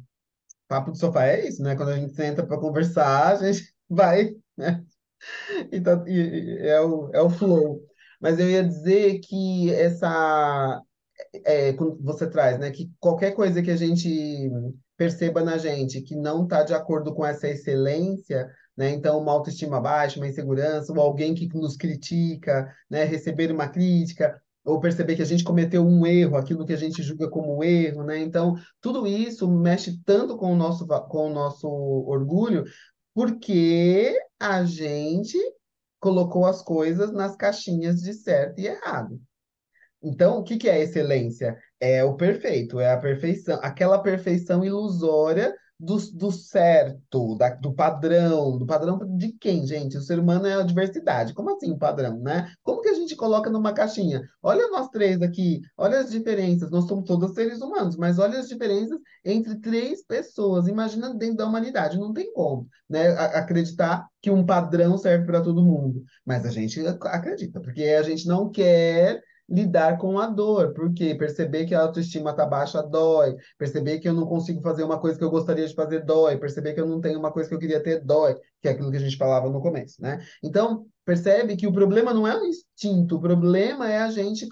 [0.67, 1.77] papo de sofá é isso, né?
[1.77, 4.85] Quando a gente senta para conversar, a gente vai, né?
[5.73, 7.83] e, tá, e, é, o, é o flow.
[8.21, 10.83] Mas eu ia dizer que essa.
[11.45, 12.71] É, quando você traz, né?
[12.71, 14.51] Que qualquer coisa que a gente
[14.97, 18.91] perceba na gente que não está de acordo com essa excelência, né?
[18.91, 23.05] Então, uma autoestima baixa, uma insegurança, ou alguém que nos critica, né?
[23.05, 27.03] Receber uma crítica, ou perceber que a gente cometeu um erro, aquilo que a gente
[27.03, 28.19] julga como erro, né?
[28.19, 32.65] Então, tudo isso mexe tanto com o nosso, com o nosso orgulho,
[33.15, 35.39] porque a gente
[36.01, 39.21] colocou as coisas nas caixinhas de certo e errado.
[40.03, 41.59] Então, o que, que é excelência?
[41.81, 48.59] É o perfeito, é a perfeição, aquela perfeição ilusória do, do certo, da, do padrão,
[48.59, 49.97] do padrão de quem, gente?
[49.97, 51.33] O ser humano é a diversidade.
[51.33, 52.53] Como assim o padrão, né?
[52.65, 54.23] Como que a gente coloca numa caixinha?
[54.43, 56.71] Olha nós três aqui, olha as diferenças.
[56.71, 60.67] Nós somos todos seres humanos, mas olha as diferenças entre três pessoas.
[60.67, 63.11] Imagina dentro da humanidade, não tem como, né?
[63.11, 66.03] Acreditar que um padrão serve para todo mundo.
[66.25, 71.65] Mas a gente acredita, porque a gente não quer lidar com a dor, porque perceber
[71.65, 75.25] que a autoestima está baixa dói, perceber que eu não consigo fazer uma coisa que
[75.25, 77.83] eu gostaria de fazer dói, perceber que eu não tenho uma coisa que eu queria
[77.83, 80.21] ter dói, que é aquilo que a gente falava no começo, né?
[80.43, 84.47] Então, percebe que o problema não é o instinto, o problema é a gente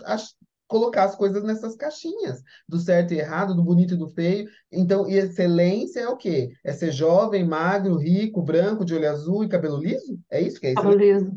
[0.67, 4.49] colocar as coisas nessas caixinhas, do certo e errado, do bonito e do feio.
[4.73, 6.51] Então, e excelência é o quê?
[6.65, 10.19] É ser jovem, magro, rico, branco, de olho azul e cabelo liso?
[10.31, 11.31] É isso que é Cabelo liso.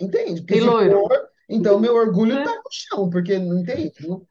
[0.00, 0.42] Entende?
[0.42, 1.00] Porque e loiro.
[1.00, 4.22] For, então, meu orgulho está no chão, porque não entende, não,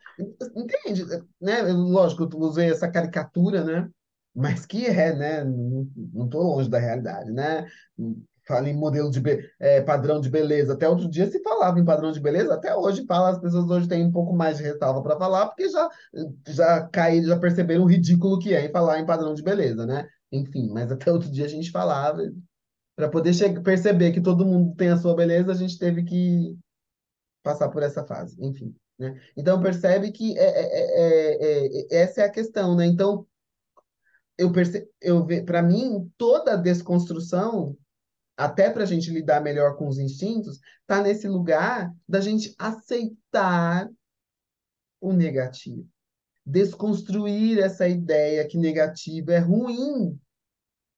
[0.55, 1.03] entende,
[1.41, 1.61] né?
[1.63, 3.89] Lógico, eu usei essa caricatura, né?
[4.35, 5.43] Mas que é, né?
[5.43, 7.65] Não estou longe da realidade, né?
[8.47, 9.21] Fala em modelo de
[9.59, 10.73] é, padrão de beleza.
[10.73, 13.87] Até outro dia se falava em padrão de beleza, até hoje fala, as pessoas hoje
[13.87, 15.89] têm um pouco mais de ressalva para falar, porque já,
[16.47, 20.07] já caíram, já perceberam o ridículo que é em falar em padrão de beleza, né?
[20.31, 22.21] Enfim, mas até outro dia a gente falava.
[22.95, 23.31] Para poder
[23.63, 26.57] perceber que todo mundo tem a sua beleza, a gente teve que
[27.43, 28.75] passar por essa fase, enfim.
[28.97, 29.19] Né?
[29.35, 32.85] Então percebe que é, é, é, essa é a questão, né?
[32.85, 33.25] Então
[34.37, 37.77] eu percebo, eu para mim toda desconstrução
[38.37, 43.89] até para a gente lidar melhor com os instintos, está nesse lugar da gente aceitar
[45.01, 45.87] o negativo.
[46.45, 50.19] Desconstruir essa ideia que negativo é ruim,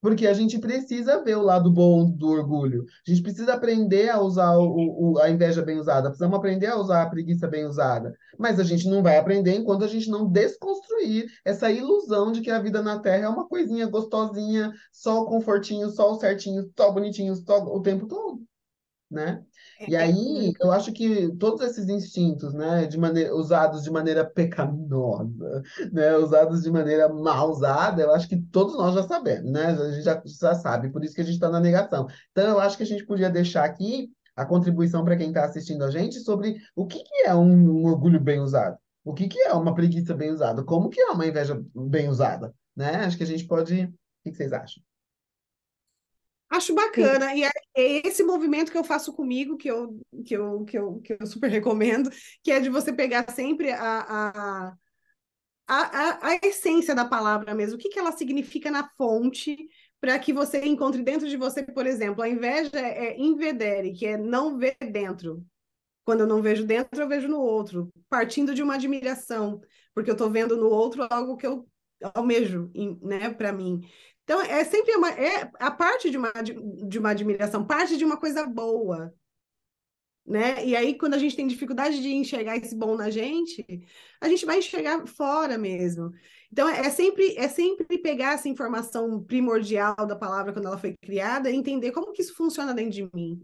[0.02, 2.86] porque a gente precisa ver o lado bom do orgulho.
[3.08, 6.10] A gente precisa aprender a usar o, o, a inveja bem usada.
[6.10, 8.14] Precisamos aprender a usar a preguiça bem usada.
[8.38, 12.52] Mas a gente não vai aprender enquanto a gente não desconstruir essa ilusão de que
[12.52, 16.92] a vida na Terra é uma coisinha gostosinha, só o confortinho, só o certinho, só
[16.92, 18.42] bonitinho, só o tempo todo
[19.10, 19.44] né?
[19.88, 25.64] E aí eu acho que todos esses instintos, né, de maneira, usados de maneira pecaminosa,
[25.92, 29.68] né, usados de maneira mal usada, eu acho que todos nós já sabemos, né?
[29.68, 32.08] A gente já, já sabe, por isso que a gente está na negação.
[32.32, 35.84] Então eu acho que a gente podia deixar aqui a contribuição para quem está assistindo
[35.84, 38.78] a gente sobre o que, que é um, um orgulho bem usado.
[39.04, 40.64] O que que é uma preguiça bem usada?
[40.64, 42.54] Como que é uma inveja bem usada?
[42.76, 42.96] Né?
[42.98, 43.84] Acho que a gente pode.
[43.84, 43.88] O
[44.24, 44.84] que que vocês acham?
[46.50, 50.66] Acho bacana, e é é esse movimento que eu faço comigo, que eu, que eu,
[50.66, 52.10] que eu, que eu super recomendo,
[52.44, 54.74] que é de você pegar sempre a, a,
[55.68, 59.58] a, a, essência da palavra mesmo, o que, que ela significa na fonte,
[60.02, 64.18] para que você encontre dentro de você, por exemplo, a inveja é invedere, que é
[64.18, 65.46] não ver dentro.
[66.04, 69.62] Quando eu não vejo dentro, eu vejo no outro, partindo de uma admiração,
[69.94, 71.68] porque eu estou vendo no outro algo que eu
[72.16, 72.72] almejo,
[73.02, 73.82] né, para mim.
[74.30, 76.32] Então, é sempre uma, é a parte de uma,
[76.88, 79.12] de uma admiração, parte de uma coisa boa.
[80.24, 80.64] Né?
[80.68, 83.66] E aí, quando a gente tem dificuldade de enxergar esse bom na gente,
[84.22, 86.12] a gente vai enxergar fora mesmo.
[86.52, 91.50] Então, é sempre, é sempre pegar essa informação primordial da palavra quando ela foi criada
[91.50, 93.44] e entender como que isso funciona dentro de mim.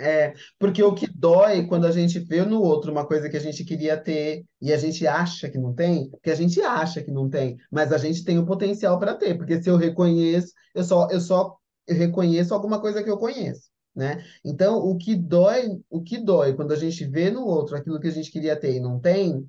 [0.00, 3.40] É, porque o que dói quando a gente vê no outro uma coisa que a
[3.40, 7.10] gente queria ter e a gente acha que não tem, que a gente acha que
[7.10, 10.84] não tem, mas a gente tem o potencial para ter, porque se eu reconheço, eu
[10.84, 11.56] só eu só
[11.88, 14.24] reconheço alguma coisa que eu conheço, né?
[14.44, 18.06] Então, o que dói, o que dói quando a gente vê no outro aquilo que
[18.08, 19.48] a gente queria ter e não tem,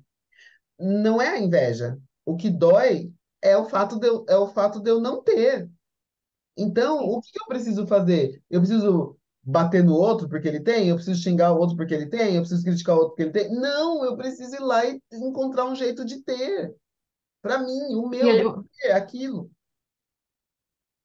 [0.78, 1.98] não é a inveja.
[2.24, 5.70] O que dói é o fato de eu, é o fato de eu não ter.
[6.56, 8.42] Então, o que eu preciso fazer?
[8.50, 12.06] Eu preciso bater no outro porque ele tem, eu preciso xingar o outro porque ele
[12.06, 13.54] tem, eu preciso criticar o outro porque ele tem.
[13.54, 16.74] Não, eu preciso ir lá e encontrar um jeito de ter.
[17.42, 18.44] Para mim, o meu ele...
[18.84, 19.50] é aquilo.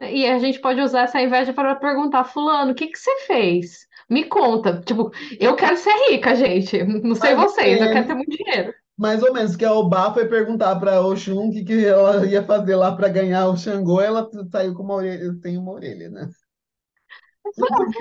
[0.02, 3.88] E a gente pode usar essa inveja para perguntar, fulano, o que que você fez?
[4.10, 4.82] Me conta.
[4.82, 5.10] Tipo,
[5.40, 6.84] eu quero ser rica, gente.
[6.84, 8.74] Não sei Mais vocês, eu quero ter muito dinheiro.
[8.98, 12.44] Mais ou menos, que a Obá foi perguntar para Oxum o que, que ela ia
[12.44, 16.30] fazer lá para ganhar o Xangô, ela saiu com uma orelha, tem uma orelha, né?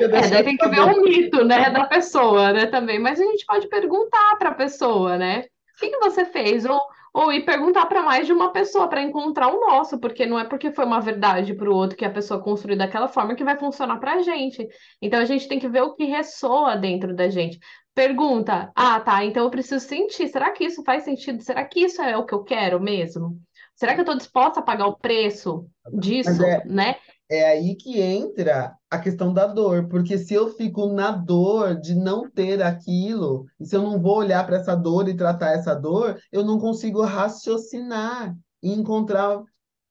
[0.01, 2.99] É, daí tem que ver o mito, né, da pessoa, né, também.
[2.99, 5.41] Mas a gente pode perguntar para a pessoa, né?
[5.77, 6.65] O que que você fez?
[6.65, 6.81] Ou,
[7.13, 10.45] ou ir perguntar para mais de uma pessoa para encontrar o nosso, porque não é
[10.45, 13.57] porque foi uma verdade para o outro que a pessoa construiu daquela forma que vai
[13.57, 14.67] funcionar para a gente.
[15.01, 17.59] Então a gente tem que ver o que ressoa dentro da gente.
[17.95, 20.29] Pergunta, ah, tá, então eu preciso sentir.
[20.29, 21.43] Será que isso faz sentido?
[21.43, 23.39] Será que isso é o que eu quero mesmo?
[23.77, 26.97] Será que eu estou disposta a pagar o preço disso, é, né?
[27.29, 31.95] É aí que entra a questão da dor, porque se eu fico na dor de
[31.95, 35.75] não ter aquilo, e se eu não vou olhar para essa dor e tratar essa
[35.75, 39.43] dor, eu não consigo raciocinar e encontrar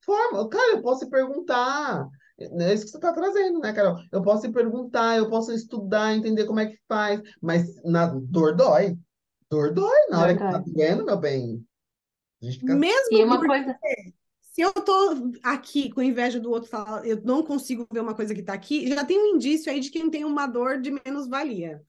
[0.01, 0.47] forma.
[0.47, 2.07] Cara, eu posso perguntar.
[2.39, 3.97] É isso que você está trazendo, né, Carol?
[4.11, 8.97] Eu posso perguntar, eu posso estudar, entender como é que faz, mas na dor dói.
[9.49, 11.63] Dor dói na hora que tá doendo, meu bem.
[12.41, 12.75] Fica...
[12.75, 13.77] Mesmo e uma coisa
[14.53, 16.69] se eu tô aqui com inveja do outro,
[17.03, 19.89] eu não consigo ver uma coisa que tá aqui, já tem um indício aí de
[19.89, 21.83] quem tem uma dor de menos-valia.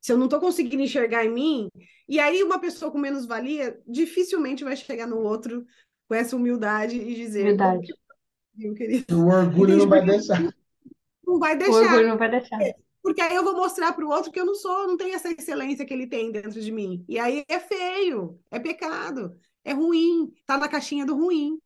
[0.00, 1.68] Se eu não tô conseguindo enxergar em mim,
[2.08, 5.66] e aí uma pessoa com menos-valia dificilmente vai chegar no outro
[6.08, 7.44] com essa humildade e dizer.
[7.44, 7.92] Verdade.
[9.12, 10.54] O orgulho não vai deixar.
[11.26, 11.72] Não vai deixar.
[11.74, 12.58] O orgulho não vai deixar.
[13.02, 15.30] Porque aí eu vou mostrar para o outro que eu não sou, não tenho essa
[15.30, 17.04] excelência que ele tem dentro de mim.
[17.06, 21.58] E aí é feio, é pecado, é ruim, tá na caixinha do ruim.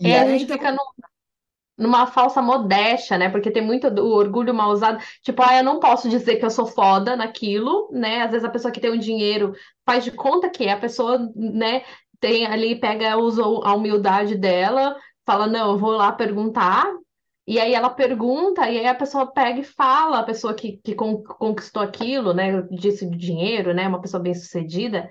[0.00, 0.78] E é, a gente fica no,
[1.78, 3.28] numa falsa modéstia, né?
[3.28, 5.02] Porque tem muito do orgulho mal usado.
[5.22, 8.22] Tipo, ah, eu não posso dizer que eu sou foda naquilo, né?
[8.22, 9.54] Às vezes a pessoa que tem o um dinheiro
[9.86, 11.84] faz de conta que é, a pessoa, né,
[12.20, 16.86] tem ali, pega, usa a humildade dela, fala, não, eu vou lá perguntar.
[17.46, 20.94] E aí ela pergunta, e aí a pessoa pega e fala, a pessoa que, que
[20.94, 22.62] conquistou aquilo, né?
[22.70, 23.88] Disse de dinheiro, né?
[23.88, 25.10] Uma pessoa bem-sucedida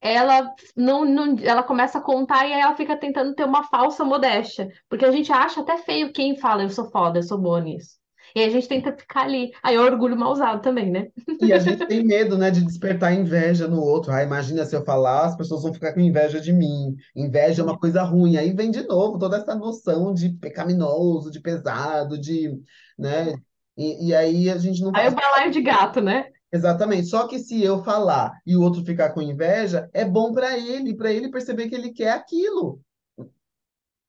[0.00, 4.04] ela não, não, ela começa a contar e aí ela fica tentando ter uma falsa
[4.04, 4.68] modéstia.
[4.88, 8.00] Porque a gente acha até feio quem fala, eu sou foda, eu sou boa nisso.
[8.34, 9.50] E a gente tenta ficar ali.
[9.62, 11.08] Aí é orgulho mal usado também, né?
[11.42, 14.12] E a gente tem medo, né, de despertar inveja no outro.
[14.12, 16.94] Ah, imagina se eu falar, as pessoas vão ficar com inveja de mim.
[17.14, 18.36] Inveja é uma coisa ruim.
[18.36, 22.56] Aí vem de novo toda essa noção de pecaminoso, de pesado, de,
[22.98, 23.34] né?
[23.76, 24.92] E, e aí a gente não.
[24.94, 26.26] Aí o balaio de gato, né?
[26.52, 27.06] Exatamente.
[27.06, 30.96] Só que se eu falar e o outro ficar com inveja, é bom para ele,
[30.96, 32.80] para ele perceber que ele quer aquilo.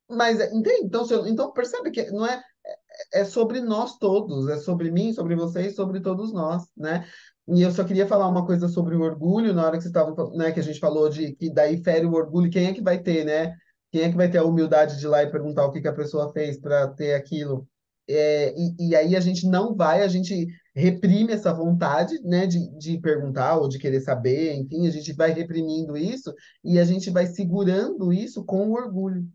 [0.09, 0.83] Mas, entende?
[0.83, 2.41] Então, eu, então percebe que não é,
[3.13, 7.07] é, é sobre nós todos, é sobre mim, sobre vocês, sobre todos nós, né?
[7.47, 10.51] E eu só queria falar uma coisa sobre o orgulho, na hora que estavam, né,
[10.51, 13.25] que a gente falou de que daí fere o orgulho, quem é que vai ter,
[13.25, 13.55] né?
[13.91, 15.87] Quem é que vai ter a humildade de ir lá e perguntar o que, que
[15.87, 17.67] a pessoa fez para ter aquilo?
[18.07, 22.69] É, e, e, aí a gente não vai, a gente reprime essa vontade, né, de,
[22.77, 27.09] de perguntar ou de querer saber, enfim, a gente vai reprimindo isso e a gente
[27.09, 29.27] vai segurando isso com o orgulho.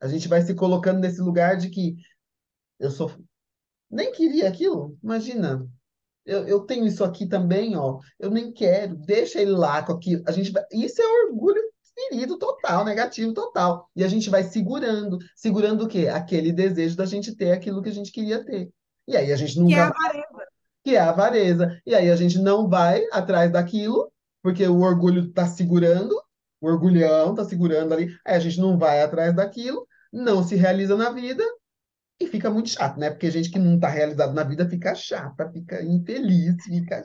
[0.00, 1.96] A gente vai se colocando nesse lugar de que
[2.78, 3.10] eu sou
[3.90, 5.66] nem queria aquilo, imagina.
[6.24, 7.98] eu, eu tenho isso aqui também, ó.
[8.18, 10.22] Eu nem quero, deixa ele lá com aquilo.
[10.26, 10.62] A gente vai...
[10.72, 11.62] Isso é orgulho
[11.94, 13.88] ferido total, negativo total.
[13.96, 15.18] E a gente vai segurando.
[15.34, 16.08] Segurando o quê?
[16.08, 18.70] Aquele desejo da gente ter aquilo que a gente queria ter.
[19.06, 20.37] E aí a gente Que é nunca a vai, avareza.
[20.88, 21.78] Que é a avareza.
[21.84, 24.10] E aí a gente não vai atrás daquilo,
[24.42, 26.14] porque o orgulho tá segurando,
[26.62, 28.08] o orgulhão tá segurando ali.
[28.24, 31.44] Aí a gente não vai atrás daquilo, não se realiza na vida
[32.18, 33.10] e fica muito chato, né?
[33.10, 37.04] Porque gente que não tá realizado na vida fica chata, fica infeliz, fica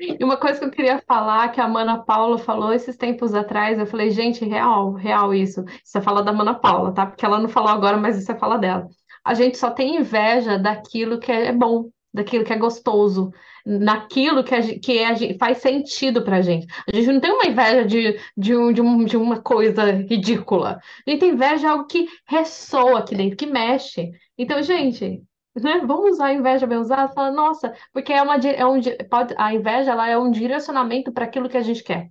[0.00, 3.78] E uma coisa que eu queria falar, que a Mana Paula falou esses tempos atrás,
[3.78, 5.62] eu falei, gente, real, real isso.
[5.94, 7.04] É fala da Mana Paula, tá?
[7.04, 8.88] Porque ela não falou agora, mas é fala dela.
[9.22, 13.30] A gente só tem inveja daquilo que é bom, daquilo que é gostoso,
[13.64, 16.66] naquilo que, a, que a faz sentido pra gente.
[16.90, 20.80] A gente não tem uma inveja de, de, um, de, um, de uma coisa ridícula.
[21.06, 24.12] A gente tem inveja de algo que ressoa aqui dentro, que mexe.
[24.38, 25.22] Então, gente,
[25.54, 29.34] né, vamos usar a inveja bem usada, falar, nossa, porque é uma, é um, pode,
[29.36, 32.10] a inveja ela é um direcionamento para aquilo que a gente quer.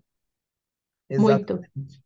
[1.10, 1.54] Muito.
[1.54, 2.06] exatamente.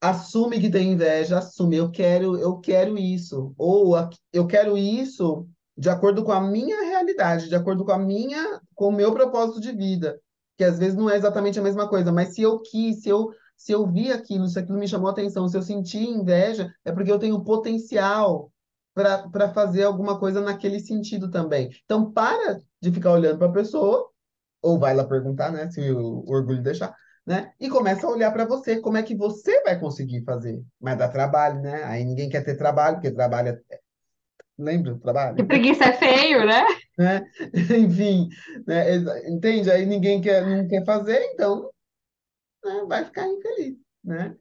[0.00, 3.54] Assume que tem inveja, assume, eu quero, eu quero isso.
[3.58, 3.94] Ou
[4.32, 8.88] eu quero isso de acordo com a minha realidade, de acordo com a minha, com
[8.88, 10.18] o meu propósito de vida.
[10.56, 13.30] Que às vezes não é exatamente a mesma coisa, mas se eu quis, se eu,
[13.56, 17.12] se eu vi aquilo, se aquilo me chamou atenção, se eu senti inveja, é porque
[17.12, 18.50] eu tenho potencial
[18.94, 21.70] para para fazer alguma coisa naquele sentido também.
[21.84, 24.08] Então, para de ficar olhando para a pessoa,
[24.62, 26.94] ou vai lá perguntar, né, se o, o orgulho deixar,
[27.26, 30.62] né, e começa a olhar para você, como é que você vai conseguir fazer.
[30.80, 31.84] Mas dá trabalho, né?
[31.84, 33.80] Aí ninguém quer ter trabalho, porque trabalho é...
[34.58, 35.00] Lembra do
[35.36, 35.44] Que trabalho?
[35.44, 36.64] preguiça é feio, né?
[36.98, 37.22] Né?
[37.78, 38.28] Enfim,
[38.66, 38.96] né?
[39.28, 39.70] Entende?
[39.70, 41.70] Aí ninguém quer, não quer fazer, então
[42.64, 44.36] né, vai ficar infeliz, né?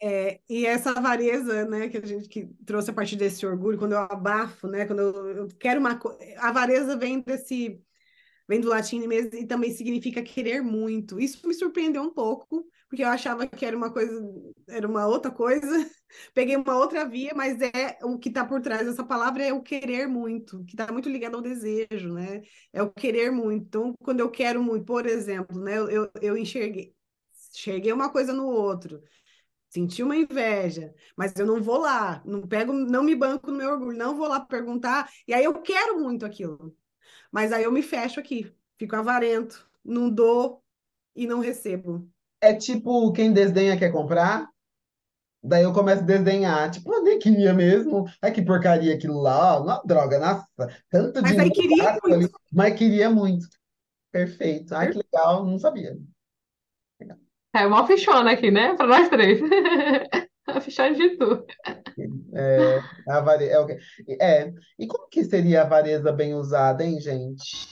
[0.00, 3.92] É, e essa avareza, né, que a gente que trouxe a partir desse orgulho, quando
[3.92, 7.82] eu abafo, né, quando eu, eu quero uma coisa, a avareza vem desse,
[8.48, 11.20] vem do latim mesmo e também significa querer muito.
[11.20, 14.18] Isso me surpreendeu um pouco, porque eu achava que era uma coisa,
[14.68, 15.66] era uma outra coisa.
[16.34, 19.62] Peguei uma outra via, mas é o que está por trás dessa palavra é o
[19.62, 22.42] querer muito, que está muito ligado ao desejo, né?
[22.72, 23.66] É o querer muito.
[23.66, 26.94] Então, quando eu quero muito, por exemplo, né, eu, eu, enxerguei,
[27.54, 29.02] enxerguei uma coisa no outro.
[29.68, 33.70] Senti uma inveja, mas eu não vou lá, não pego, não me banco no meu
[33.70, 36.74] orgulho, não vou lá perguntar, e aí eu quero muito aquilo.
[37.30, 40.64] Mas aí eu me fecho aqui, fico avarento, não dou
[41.14, 42.10] e não recebo.
[42.40, 44.48] É tipo quem desdenha quer comprar,
[45.42, 49.56] daí eu começo a desdenhar, tipo, eu nem queria mesmo, ai que porcaria aquilo lá,
[49.56, 50.46] ó, uma droga, nossa,
[50.90, 52.14] tanto Mas aí dinheiro queria gasto muito.
[52.14, 53.48] ali, mas queria muito.
[54.10, 54.74] Perfeito.
[54.74, 55.96] Ai, que legal, não sabia.
[57.54, 58.74] É uma fichona aqui, né?
[58.74, 59.40] Para nós três.
[60.46, 61.44] A fichona de tu.
[62.34, 63.48] É, a avare...
[63.48, 63.78] é, o quê?
[64.18, 64.50] é.
[64.78, 67.68] E como que seria a avareza bem usada, hein, gente?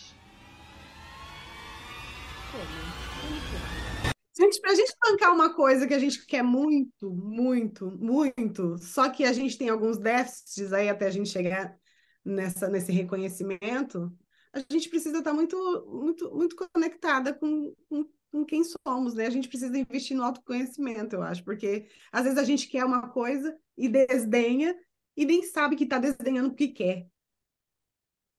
[4.38, 9.24] Gente, pra gente bancar uma coisa que a gente quer muito, muito, muito, só que
[9.24, 11.74] a gente tem alguns déficits aí até a gente chegar
[12.22, 14.12] nessa, nesse reconhecimento,
[14.52, 15.56] a gente precisa estar muito,
[15.88, 19.26] muito, muito conectada com, com, com quem somos, né?
[19.26, 23.08] A gente precisa investir no autoconhecimento, eu acho, porque às vezes a gente quer uma
[23.08, 24.76] coisa e desdenha
[25.16, 27.06] e nem sabe que está desdenhando porque quer.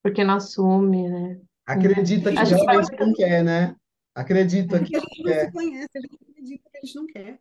[0.04, 1.42] Porque não assume, né?
[1.66, 3.76] Acredita que A gente realmente não quer, né?
[4.18, 5.46] Acredita que Porque a gente não quer.
[5.46, 7.40] se conhece, a gente acredita que a gente não quer.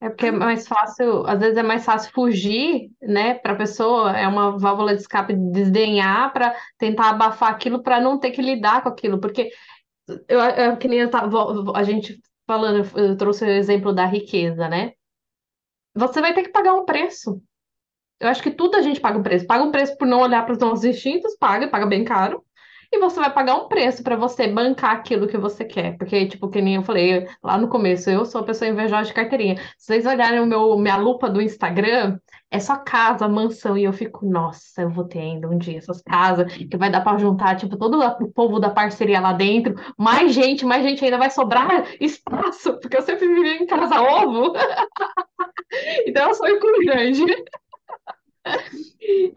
[0.00, 4.16] É porque é mais fácil, às vezes é mais fácil fugir, né, para a pessoa,
[4.16, 8.40] é uma válvula de escape de desdenhar para tentar abafar aquilo para não ter que
[8.40, 9.50] lidar com aquilo, porque
[10.28, 14.68] eu, eu que nem eu tava, a gente falando, eu trouxe o exemplo da riqueza,
[14.68, 14.92] né?
[15.94, 17.42] Você vai ter que pagar um preço.
[18.20, 19.46] Eu acho que tudo a gente paga um preço.
[19.46, 22.44] Paga um preço por não olhar para os nossos instintos, paga, paga bem caro.
[22.90, 25.96] E você vai pagar um preço para você bancar aquilo que você quer.
[25.98, 29.12] Porque, tipo, que nem eu falei lá no começo, eu sou uma pessoa invejosa de
[29.12, 29.56] carteirinha.
[29.76, 32.18] Se vocês olharem o meu, minha lupa do Instagram,
[32.50, 33.76] é só casa, mansão.
[33.76, 37.02] E eu fico, nossa, eu vou ter ainda um dia essas casas, que vai dar
[37.02, 39.74] para juntar, tipo, todo o povo da parceria lá dentro.
[39.98, 44.52] Mais gente, mais gente ainda vai sobrar espaço, porque eu sempre vivi em casa ovo.
[46.06, 46.46] Então eu sou
[46.80, 47.22] grande.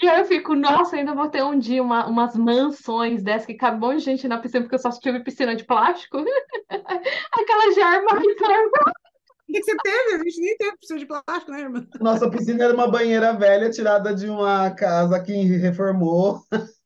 [0.01, 3.53] E aí eu fico, nossa, ainda vou ter um dia uma, umas mansões dessas que
[3.53, 6.17] cabe um monte de gente na piscina, porque eu só tive piscina de plástico.
[6.69, 8.19] Aquela de armário.
[8.21, 10.15] O que que você teve?
[10.15, 11.87] A gente nem teve piscina de plástico, né, irmã?
[11.99, 16.41] Nossa piscina era uma banheira velha tirada de uma casa que reformou.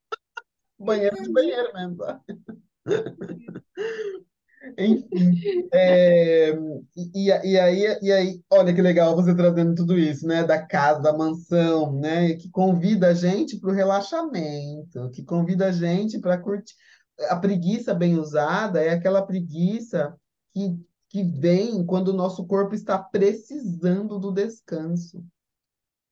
[0.77, 2.19] Banheiro de banheiro mesmo, tá?
[4.77, 6.51] Enfim, é,
[6.95, 10.43] e, e, aí, e aí, olha que legal você trazendo tudo isso, né?
[10.43, 12.33] Da casa, da mansão, né?
[12.33, 16.73] Que convida a gente para o relaxamento, que convida a gente para curtir.
[17.29, 20.15] A preguiça bem usada é aquela preguiça
[20.53, 20.75] que,
[21.09, 25.23] que vem quando o nosso corpo está precisando do descanso.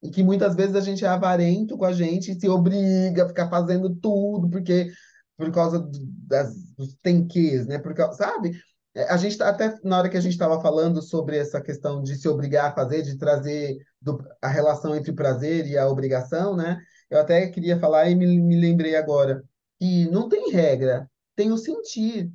[0.01, 3.27] E que muitas vezes a gente é avarento com a gente e se obriga a
[3.27, 4.91] ficar fazendo tudo, porque
[5.37, 5.87] por causa
[6.27, 7.79] das, dos tenques, né?
[7.79, 8.51] Porque, sabe?
[8.95, 12.01] É, a gente tá, até na hora que a gente estava falando sobre essa questão
[12.01, 15.87] de se obrigar a fazer, de trazer do, a relação entre o prazer e a
[15.87, 16.79] obrigação, né?
[17.09, 19.43] Eu até queria falar e me, me lembrei agora
[19.79, 22.31] que não tem regra, tem o sentir,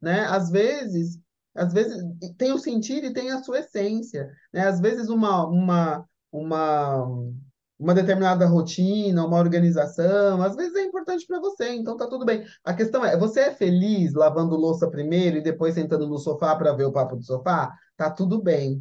[0.00, 0.20] né?
[0.26, 1.18] Às vezes,
[1.54, 2.02] às vezes
[2.38, 4.66] tem o sentir e tem a sua essência, né?
[4.66, 7.06] Às vezes uma uma uma,
[7.82, 12.44] uma determinada rotina, uma organização, às vezes é importante para você, então tá tudo bem.
[12.64, 16.72] A questão é, você é feliz lavando louça primeiro e depois sentando no sofá para
[16.72, 17.72] ver o papo do sofá?
[17.96, 18.80] Tá tudo bem.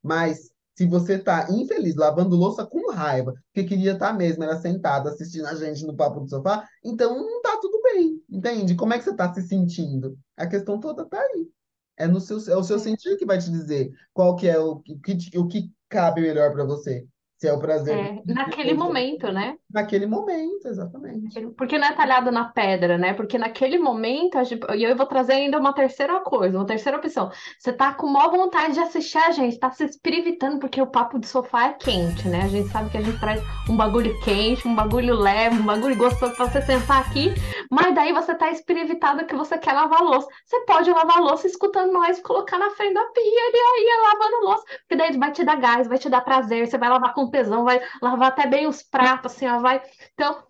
[0.00, 4.60] Mas se você tá infeliz lavando louça com raiva, porque queria estar tá mesmo, era
[4.60, 8.76] sentado assistindo a gente no papo do sofá, então não tá tudo bem, entende?
[8.76, 10.16] Como é que você tá se sentindo?
[10.36, 11.48] A questão toda tá aí.
[11.96, 14.82] É, no seu, é o seu sentir que vai te dizer qual que é o,
[14.88, 17.04] o, que, o que cabe melhor para você.
[17.38, 17.94] Se é o prazer.
[17.94, 19.56] É, naquele momento, né?
[19.70, 21.38] Naquele momento, exatamente.
[21.50, 23.12] Porque não é talhado na pedra, né?
[23.12, 24.38] Porque naquele momento,
[24.74, 27.30] e eu vou trazer ainda uma terceira coisa, uma terceira opção.
[27.58, 31.18] Você tá com maior vontade de assistir a gente, tá se espiritando, porque o papo
[31.18, 32.40] do sofá é quente, né?
[32.42, 35.96] A gente sabe que a gente traz um bagulho quente, um bagulho leve, um bagulho
[35.96, 37.34] gostoso pra você sentar aqui,
[37.70, 40.26] mas daí você tá espiritado que você quer lavar louça.
[40.46, 44.64] Você pode lavar louça escutando nós, colocar na frente da pia e aí lavando louça,
[44.80, 47.64] porque daí vai te dar gás, vai te dar prazer, você vai lavar com tesão,
[47.64, 49.82] vai lavar até bem os pratos, assim, ó, vai.
[50.14, 50.42] Então,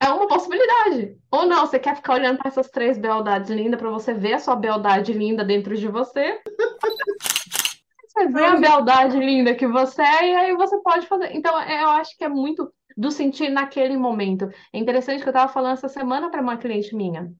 [0.00, 1.16] é uma possibilidade.
[1.30, 4.38] Ou não, você quer ficar olhando para essas três beldades lindas para você ver a
[4.38, 6.40] sua beldade linda dentro de você.
[8.16, 11.36] Você vê a beldade linda que você é, e aí você pode fazer.
[11.36, 14.48] Então, é, eu acho que é muito do sentir naquele momento.
[14.72, 17.30] É interessante que eu estava falando essa semana para uma cliente minha.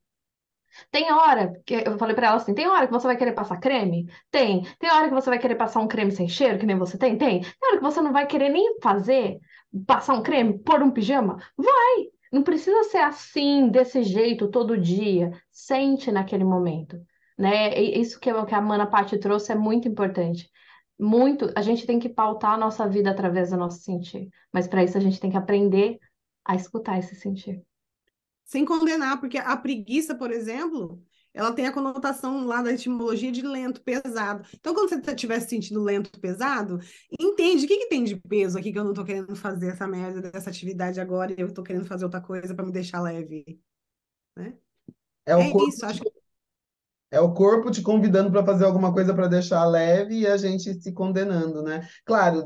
[0.90, 3.58] Tem hora que eu falei para ela assim: tem hora que você vai querer passar
[3.58, 4.06] creme?
[4.30, 4.62] Tem.
[4.78, 7.16] Tem hora que você vai querer passar um creme sem cheiro, que nem você tem?
[7.16, 7.40] Tem.
[7.40, 9.38] Tem hora que você não vai querer nem fazer,
[9.86, 11.36] passar um creme, pôr um pijama?
[11.56, 12.10] Vai.
[12.32, 15.30] Não precisa ser assim, desse jeito, todo dia.
[15.50, 17.00] Sente naquele momento.
[17.38, 17.78] Né?
[17.78, 20.50] Isso que, que a Mana Patti trouxe é muito importante.
[20.98, 24.28] Muito, a gente tem que pautar a nossa vida através do nosso sentir.
[24.52, 25.98] Mas para isso a gente tem que aprender
[26.44, 27.65] a escutar esse sentir
[28.47, 31.03] sem condenar, porque a preguiça, por exemplo,
[31.34, 34.49] ela tem a conotação lá da etimologia de lento, pesado.
[34.55, 36.78] Então, quando você estiver se sentindo lento, pesado,
[37.20, 39.86] entende o que, que tem de peso aqui que eu não estou querendo fazer essa
[39.86, 43.61] merda dessa atividade agora e eu estou querendo fazer outra coisa para me deixar leve.
[44.34, 44.57] Né?
[45.26, 46.15] É, é corpo isso, acho que
[47.11, 50.74] é o corpo te convidando para fazer alguma coisa para deixar leve e a gente
[50.80, 51.86] se condenando, né?
[52.04, 52.44] Claro,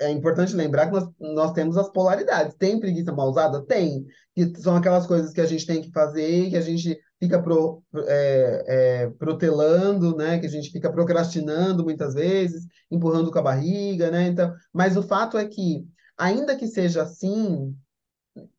[0.00, 2.54] é importante lembrar que nós, nós temos as polaridades.
[2.56, 3.64] Tem preguiça mal usada?
[3.64, 4.06] Tem.
[4.34, 7.82] Que são aquelas coisas que a gente tem que fazer, que a gente fica pro,
[8.06, 10.38] é, é, protelando, né?
[10.38, 14.28] Que a gente fica procrastinando muitas vezes, empurrando com a barriga, né?
[14.28, 15.84] Então, mas o fato é que,
[16.16, 17.74] ainda que seja assim,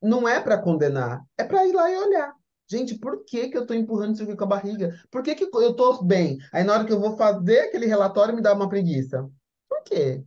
[0.02, 2.39] não é para condenar, é para ir lá e olhar.
[2.70, 4.94] Gente, por que, que eu estou empurrando isso aqui com a barriga?
[5.10, 6.38] Por que, que eu estou bem?
[6.54, 9.28] Aí na hora que eu vou fazer aquele relatório me dá uma preguiça.
[9.68, 10.24] Por quê?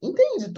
[0.00, 0.52] Entende?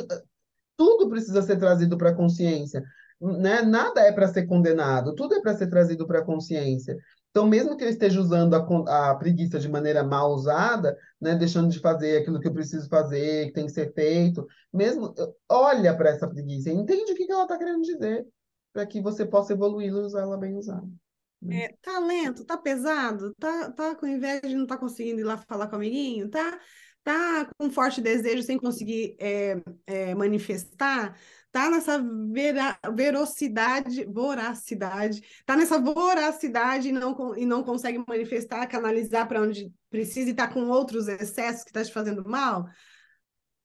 [0.77, 2.85] Tudo precisa ser trazido para a consciência.
[3.21, 3.63] Né?
[3.63, 6.97] Nada é para ser condenado, tudo é para ser trazido para a consciência.
[7.31, 11.69] Então, mesmo que eu esteja usando a, a, preguiça de maneira mal usada, né, deixando
[11.69, 15.13] de fazer aquilo que eu preciso fazer, que tem que ser feito, mesmo
[15.49, 18.25] olha para essa preguiça, entende o que, que ela está querendo dizer,
[18.73, 20.87] para que você possa evoluir e usar ela bem usada.
[21.51, 25.37] É, tá lento, tá pesado, tá, tá com inveja de não tá conseguindo ir lá
[25.37, 26.59] falar com o amiguinho, tá,
[27.03, 31.19] tá com forte desejo sem conseguir é, é, manifestar,
[31.53, 39.29] tá nessa vera, verocidade, voracidade, tá nessa voracidade e não, e não consegue manifestar, canalizar
[39.29, 42.67] para onde precisa e tá com outros excessos que tá te fazendo mal.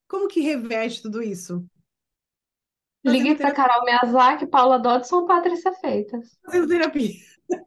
[0.05, 1.65] Como que reverte tudo isso?
[3.05, 6.37] Ligue para Carol Miyazaki, Paula Dodson, Patrícia Feitas.
[6.43, 7.28] Fazendo terapia.
[7.51, 7.57] É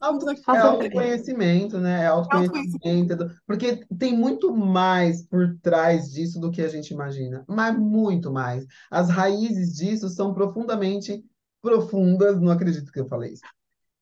[0.00, 2.04] autoconhecimento, né?
[2.04, 3.16] É autoconhecimento.
[3.46, 7.44] Porque tem muito mais por trás disso do que a gente imagina.
[7.48, 8.66] Mas muito mais.
[8.90, 11.24] As raízes disso são profundamente
[11.60, 12.40] profundas.
[12.40, 13.42] Não acredito que eu falei isso.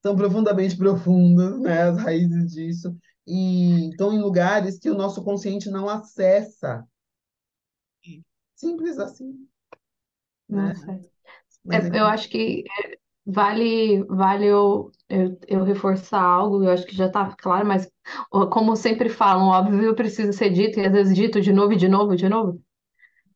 [0.03, 1.83] São profundamente profundas, né?
[1.83, 2.97] As raízes disso.
[3.27, 6.87] E estão em lugares que o nosso consciente não acessa.
[8.55, 9.47] Simples assim.
[10.49, 10.73] Né?
[11.71, 12.65] É, eu acho que
[13.29, 17.91] Vale, vale eu, eu, eu reforçar algo, eu acho que já está claro, mas
[18.53, 21.89] como sempre falam, óbvio, precisa ser dito, e às vezes dito de novo, e de
[21.89, 22.61] novo, de novo,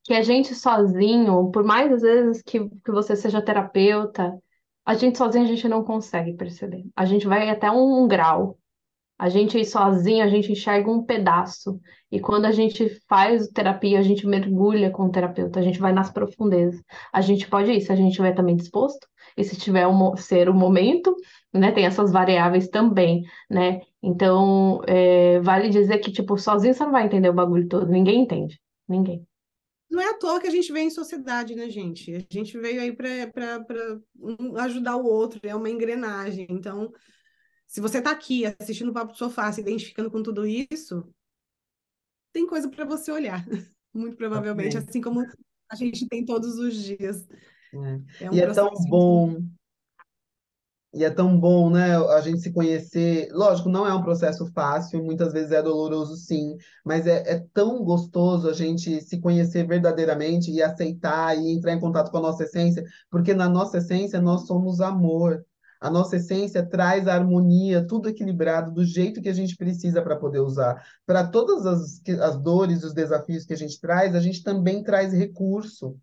[0.05, 4.39] que a gente sozinho, por mais às vezes que, que você seja terapeuta,
[4.85, 6.85] a gente sozinho a gente não consegue perceber.
[6.97, 8.59] A gente vai até um, um grau.
[9.19, 11.79] A gente sozinho, a gente enxerga um pedaço.
[12.11, 15.93] E quando a gente faz terapia, a gente mergulha com o terapeuta, a gente vai
[15.93, 16.83] nas profundezas.
[17.13, 19.07] A gente pode ir, se a gente estiver também disposto,
[19.37, 21.15] e se tiver um, ser o momento,
[21.53, 21.73] né?
[21.73, 23.81] Tem essas variáveis também, né?
[24.03, 28.23] Então, é, vale dizer que, tipo, sozinho você não vai entender o bagulho todo, ninguém
[28.23, 28.61] entende.
[28.89, 29.27] Ninguém.
[29.91, 32.15] Não é à toa que a gente vem em sociedade, né, gente?
[32.15, 33.61] A gente veio aí para
[34.63, 36.47] ajudar o outro, é uma engrenagem.
[36.49, 36.93] Então,
[37.67, 41.05] se você está aqui assistindo o Papo do Sofá, se identificando com tudo isso,
[42.33, 43.45] tem coisa para você olhar,
[43.93, 45.25] muito provavelmente, assim como
[45.69, 47.27] a gente tem todos os dias.
[47.75, 48.25] É.
[48.25, 49.37] É um e é tão bom
[50.93, 53.29] e é tão bom, né, a gente se conhecer.
[53.33, 57.85] Lógico, não é um processo fácil, muitas vezes é doloroso, sim, mas é, é tão
[57.85, 62.45] gostoso a gente se conhecer verdadeiramente e aceitar e entrar em contato com a nossa
[62.45, 65.45] essência, porque na nossa essência nós somos amor.
[65.81, 70.15] A nossa essência traz a harmonia, tudo equilibrado, do jeito que a gente precisa para
[70.17, 70.85] poder usar.
[71.07, 75.11] Para todas as, as dores, os desafios que a gente traz, a gente também traz
[75.15, 75.97] recurso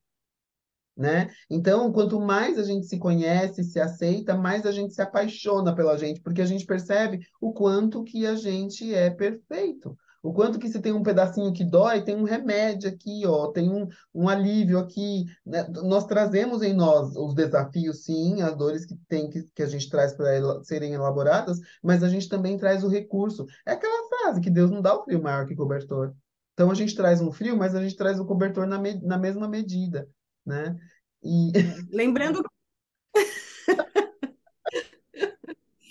[0.98, 1.30] né?
[1.50, 5.98] Então, quanto mais a gente se conhece, se aceita, mais a gente se apaixona pela
[5.98, 9.96] gente, porque a gente percebe o quanto que a gente é perfeito.
[10.24, 13.70] O quanto que se tem um pedacinho que dói, tem um remédio aqui, ó, tem
[13.70, 15.26] um, um alívio aqui.
[15.46, 15.66] Né?
[15.86, 19.90] Nós trazemos em nós os desafios, sim, as dores que, tem, que, que a gente
[19.90, 23.46] traz para serem elaboradas, mas a gente também traz o recurso.
[23.66, 26.14] É aquela frase que Deus não dá o frio maior que cobertor.
[26.54, 29.48] Então a gente traz um frio, mas a gente traz o cobertor na, na mesma
[29.48, 30.10] medida
[30.48, 30.76] né?
[31.24, 31.52] E...
[31.92, 32.44] Lembrando.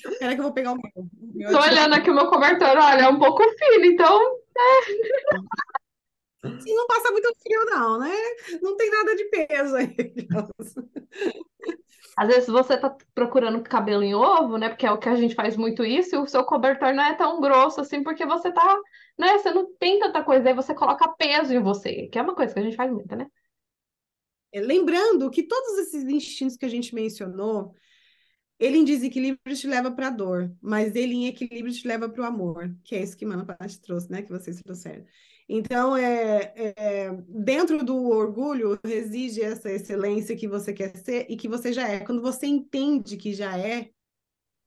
[0.04, 0.90] Espera que eu vou pegar o meu.
[1.34, 4.18] meu Tô olhando aqui o meu cobertor, olha, é um pouco fino, então.
[4.56, 4.80] É...
[6.42, 8.14] não passa muito frio, não, né?
[8.62, 9.94] Não tem nada de peso aí.
[12.16, 14.70] Às vezes você tá procurando cabelo em ovo, né?
[14.70, 17.14] Porque é o que a gente faz muito isso, e o seu cobertor não é
[17.14, 18.78] tão grosso assim, porque você tá,
[19.18, 19.36] né?
[19.36, 22.54] Você não tem tanta coisa, aí você coloca peso em você, que é uma coisa
[22.54, 23.26] que a gente faz muito, né?
[24.56, 27.74] É, lembrando que todos esses instintos que a gente mencionou,
[28.58, 32.22] ele em desequilíbrio te leva para a dor, mas ele em equilíbrio te leva para
[32.22, 34.22] o amor, que é isso que Mana Pati trouxe, né?
[34.22, 35.04] Que vocês trouxeram.
[35.46, 41.48] Então, é, é, dentro do orgulho reside essa excelência que você quer ser e que
[41.48, 42.00] você já é.
[42.00, 43.90] Quando você entende que já é,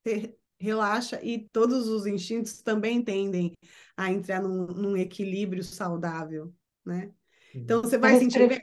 [0.04, 3.54] você relaxa e todos os instintos também tendem
[3.96, 6.54] a entrar num, num equilíbrio saudável,
[6.86, 7.10] né?
[7.52, 8.60] Então, você vai sentir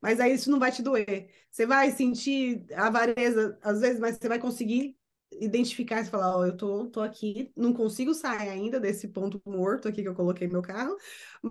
[0.00, 1.28] mas aí isso não vai te doer.
[1.50, 4.96] Você vai sentir avareza às vezes, mas você vai conseguir
[5.32, 9.40] identificar e falar, ó, oh, eu tô, tô aqui, não consigo sair ainda desse ponto
[9.46, 10.96] morto aqui que eu coloquei meu carro,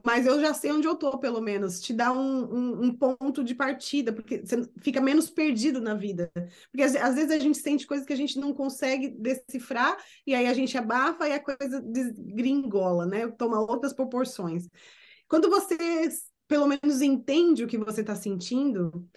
[0.06, 1.80] mas eu já sei onde eu tô, pelo menos.
[1.80, 6.30] Te dá um, um, um ponto de partida, porque você fica menos perdido na vida.
[6.72, 9.98] Porque às, às, vezes a gente sente coisas que a gente não consegue decifrar,
[10.28, 13.28] e aí a gente abafa e a coisa desgringola, né?
[13.30, 14.68] Toma outras proporções.
[15.28, 15.78] Quando você
[16.50, 19.08] pelo menos entende o que você está sentindo,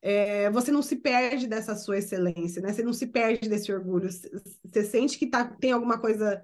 [0.00, 2.72] é, você não se perde dessa sua excelência, né?
[2.72, 4.08] Você não se perde desse orgulho.
[4.08, 6.40] Você sente que tá, tem alguma coisa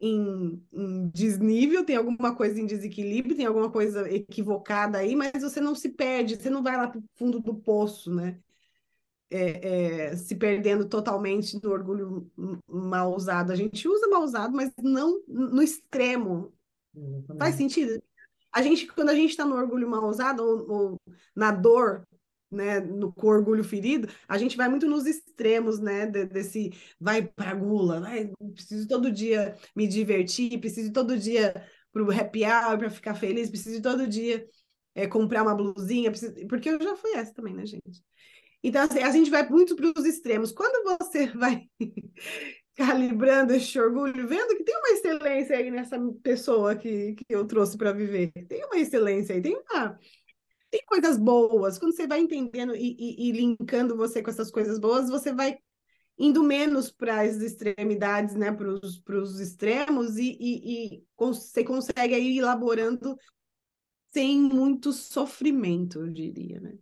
[0.00, 5.60] em, em, desnível, tem alguma coisa em desequilíbrio, tem alguma coisa equivocada aí, mas você
[5.60, 8.40] não se perde, você não vai lá para o fundo do poço, né?
[9.30, 12.30] É, é, se perdendo totalmente do orgulho
[12.66, 13.52] mal usado.
[13.52, 16.50] A gente usa mal usado, mas não no extremo.
[17.38, 18.02] Faz sentido?
[18.52, 21.00] A gente, quando a gente está no orgulho mal usado ou, ou,
[21.34, 22.06] na dor,
[22.50, 27.22] né, no com orgulho ferido, a gente vai muito nos extremos, né, de, desse vai
[27.22, 31.54] para gula, vai, preciso todo dia me divertir, preciso todo dia
[31.92, 34.46] para o happy hour para ficar feliz, preciso todo dia
[34.94, 36.34] é, comprar uma blusinha, preciso...
[36.48, 38.02] porque eu já fui essa também, né, gente?
[38.62, 40.50] Então, assim, a gente vai muito para os extremos.
[40.50, 41.68] Quando você vai
[42.78, 47.76] calibrando esse orgulho, vendo que tem uma excelência aí nessa pessoa que, que eu trouxe
[47.76, 48.30] para viver.
[48.46, 49.98] Tem uma excelência aí, tem uma.
[50.70, 51.76] Tem coisas boas.
[51.76, 55.58] Quando você vai entendendo e, e, e linkando você com essas coisas boas, você vai
[56.16, 62.38] indo menos para as extremidades, né, para os extremos, e, e, e você consegue aí
[62.38, 63.16] elaborando
[64.12, 66.78] sem muito sofrimento, eu diria, né?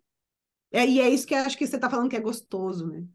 [0.73, 3.06] É, e é isso que acho que você está falando que é gostoso, né?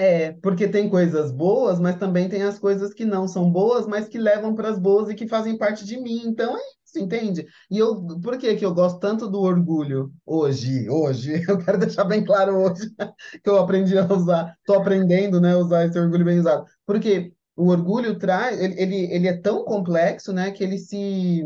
[0.00, 4.08] É, porque tem coisas boas, mas também tem as coisas que não são boas, mas
[4.08, 6.22] que levam para as boas e que fazem parte de mim.
[6.24, 7.46] Então é isso, entende?
[7.70, 10.88] E eu, por que que eu gosto tanto do orgulho hoje?
[10.88, 12.90] Hoje, eu quero deixar bem claro hoje
[13.44, 16.64] que eu aprendi a usar, estou aprendendo, né, a usar esse orgulho bem usado.
[16.86, 21.44] Porque o orgulho traz, ele, ele, ele é tão complexo, né, que ele se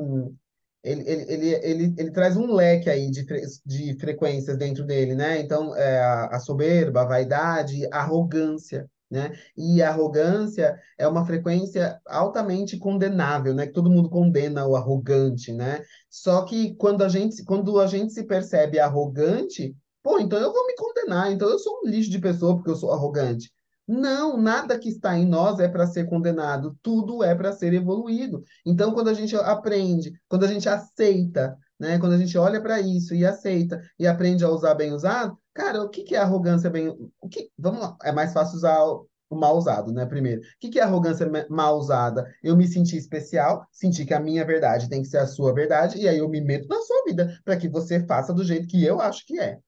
[0.85, 3.25] ele, ele, ele, ele, ele traz um leque aí de,
[3.65, 5.41] de frequências dentro dele, né?
[5.41, 9.33] Então, é a, a soberba, a vaidade, a arrogância, né?
[9.57, 13.67] E a arrogância é uma frequência altamente condenável, né?
[13.67, 15.83] Que todo mundo condena o arrogante, né?
[16.11, 20.67] Só que quando a gente, quando a gente se percebe arrogante, pô, então eu vou
[20.67, 23.51] me condenar, então eu sou um lixo de pessoa porque eu sou arrogante.
[23.87, 28.43] Não, nada que está em nós é para ser condenado, tudo é para ser evoluído.
[28.65, 32.81] Então, quando a gente aprende, quando a gente aceita, né, quando a gente olha para
[32.81, 36.71] isso e aceita e aprende a usar bem usado, cara, o que, que é arrogância
[36.71, 36.89] bem.
[37.21, 40.07] O que, vamos lá, é mais fácil usar o, mal usado, né?
[40.07, 42.33] Primeiro, o que, que é arrogância mal usada?
[42.43, 45.99] Eu me senti especial, senti que a minha verdade tem que ser a sua verdade,
[45.99, 48.85] e aí eu me meto na sua vida para que você faça do jeito que
[48.85, 49.59] eu acho que é.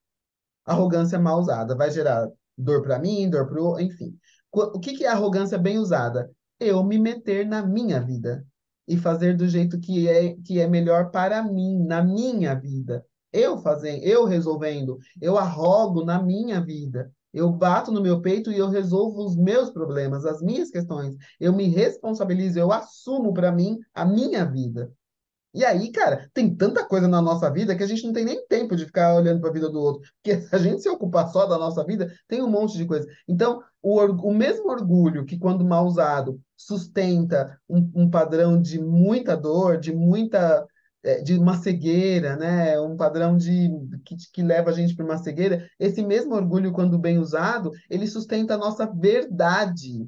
[0.65, 4.16] Arrogância mal usada vai gerar dor para mim, dor para o enfim.
[4.53, 6.31] O que, que é arrogância bem usada?
[6.59, 8.45] Eu me meter na minha vida
[8.89, 13.05] e fazer do jeito que é, que é melhor para mim, na minha vida.
[13.33, 17.12] Eu fazendo, eu resolvendo, eu arrogo na minha vida.
[17.35, 21.15] Eu bato no meu peito e eu resolvo os meus problemas, as minhas questões.
[21.39, 24.91] Eu me responsabilizo, eu assumo para mim a minha vida.
[25.57, 28.47] E aí, cara, tem tanta coisa na nossa vida que a gente não tem nem
[28.47, 30.03] tempo de ficar olhando para a vida do outro.
[30.23, 33.09] Porque se a gente se ocupar só da nossa vida, tem um monte de coisa.
[33.27, 39.35] Então, o, o mesmo orgulho que, quando mal usado, sustenta um, um padrão de muita
[39.35, 40.66] dor, de muita.
[41.03, 42.78] É, de uma cegueira, né?
[42.81, 43.70] Um padrão de
[44.05, 45.66] que, que leva a gente para uma cegueira.
[45.78, 50.07] Esse mesmo orgulho, quando bem usado, ele sustenta a nossa verdade.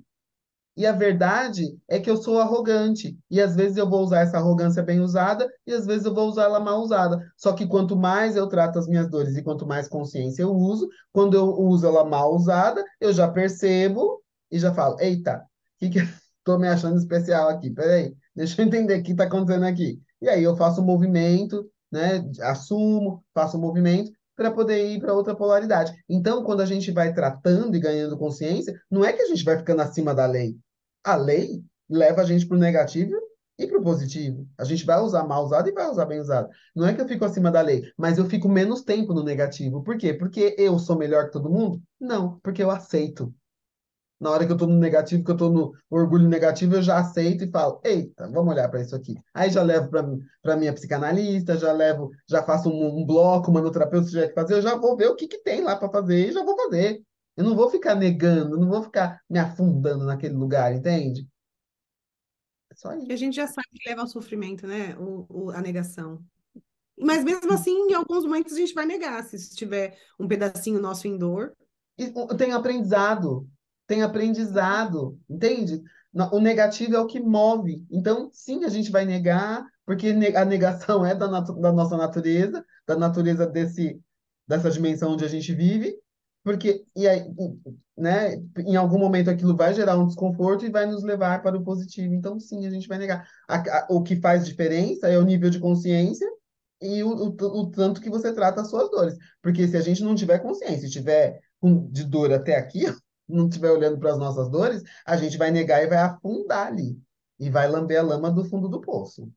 [0.79, 3.19] E a verdade é que eu sou arrogante.
[3.29, 6.29] E às vezes eu vou usar essa arrogância bem usada, e às vezes eu vou
[6.29, 7.21] usar ela mal usada.
[7.37, 10.89] Só que quanto mais eu trato as minhas dores e quanto mais consciência eu uso,
[11.13, 14.23] quando eu uso ela mal usada, eu já percebo
[14.53, 17.71] e já falo: eita, o que, que estou me achando especial aqui?
[17.71, 20.01] Peraí, deixa eu entender o que está acontecendo aqui.
[20.23, 22.25] E aí eu faço um movimento, né?
[22.43, 25.93] Assumo, faço um movimento para poder ir para outra polaridade.
[26.09, 29.59] Então, quando a gente vai tratando e ganhando consciência, não é que a gente vai
[29.59, 30.57] ficando acima da lei
[31.05, 33.12] a lei leva a gente para o negativo
[33.59, 34.47] e para o positivo.
[34.57, 36.49] A gente vai usar mal usado e vai usar bem usado.
[36.75, 39.83] Não é que eu fico acima da lei, mas eu fico menos tempo no negativo.
[39.83, 40.15] Por quê?
[40.15, 41.83] Porque eu sou melhor que todo mundo?
[42.01, 43.35] Não, porque eu aceito.
[44.20, 46.99] Na hora que eu estou no negativo, que eu estou no orgulho negativo, eu já
[46.99, 49.15] aceito e falo, eita, vamos olhar para isso aqui.
[49.33, 54.07] Aí já levo para minha psicanalista, já levo, já faço um, um bloco, uma terapeuta
[54.07, 56.29] se tiver que fazer, eu já vou ver o que, que tem lá para fazer
[56.29, 57.01] e já vou fazer.
[57.39, 61.24] Eu não vou ficar negando, não vou ficar me afundando naquele lugar, entende?
[62.69, 63.06] É só isso.
[63.09, 64.97] E a gente já sabe que leva ao sofrimento, né?
[64.98, 66.20] O, o, a negação.
[66.98, 71.06] Mas mesmo assim, em alguns momentos a gente vai negar, se tiver um pedacinho nosso
[71.06, 71.55] em dor.
[71.97, 73.48] E tem aprendizado,
[73.86, 75.81] tem aprendizado, entende?
[76.32, 77.86] O negativo é o que move.
[77.89, 82.66] Então, sim, a gente vai negar, porque a negação é da, natu da nossa natureza,
[82.85, 84.02] da natureza desse,
[84.44, 85.97] dessa dimensão onde a gente vive,
[86.49, 87.31] porque e aí,
[87.95, 91.62] né, em algum momento aquilo vai gerar um desconforto e vai nos levar para o
[91.62, 92.15] positivo.
[92.15, 93.29] Então, sim, a gente vai negar.
[93.47, 96.27] A, a, o que faz diferença é o nível de consciência
[96.81, 99.15] e o, o, o, tanto que você trata as suas dores.
[99.43, 101.39] Porque se a gente não tiver consciência, estiver
[101.91, 102.85] de dor até aqui,
[103.29, 106.99] não estiver olhando para as nossas dores, a gente vai negar e vai afundar ali.
[107.39, 109.31] E vai lamber a lama do fundo do poço.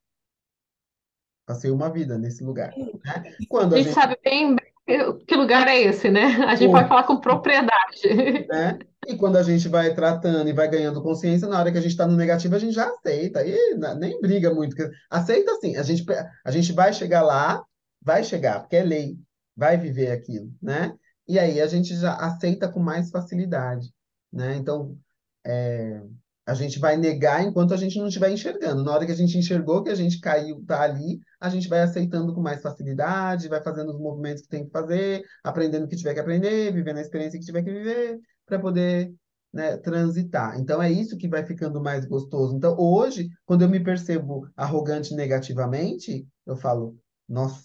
[1.46, 2.72] Passei uma vida nesse lugar.
[2.78, 3.36] Né?
[3.50, 4.56] Quando a, a gente, gente sabe bem
[4.86, 6.24] que lugar é esse, né?
[6.46, 8.48] A gente pode falar com propriedade.
[8.50, 8.80] Né?
[9.08, 11.92] E quando a gente vai tratando e vai ganhando consciência, na hora que a gente
[11.92, 13.46] está no negativo, a gente já aceita.
[13.46, 14.76] E nem briga muito.
[15.10, 15.76] Aceita sim.
[15.76, 16.06] A gente,
[16.46, 17.64] a gente vai chegar lá,
[18.02, 19.18] vai chegar, porque é lei.
[19.56, 20.94] Vai viver aquilo, né?
[21.28, 23.92] E aí a gente já aceita com mais facilidade,
[24.32, 24.56] né?
[24.56, 24.98] Então,
[25.46, 26.02] é,
[26.46, 28.84] a gente vai negar enquanto a gente não estiver enxergando.
[28.84, 31.82] Na hora que a gente enxergou que a gente caiu, tá ali, a gente vai
[31.82, 35.96] aceitando com mais facilidade, vai fazendo os movimentos que tem que fazer, aprendendo o que
[35.96, 39.12] tiver que aprender, vivendo a experiência que tiver que viver, para poder
[39.52, 40.60] né, transitar.
[40.60, 42.56] Então é isso que vai ficando mais gostoso.
[42.56, 46.96] Então hoje, quando eu me percebo arrogante negativamente, eu falo,
[47.28, 47.64] nossa,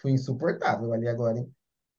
[0.00, 1.52] fui insuportável ali agora, hein?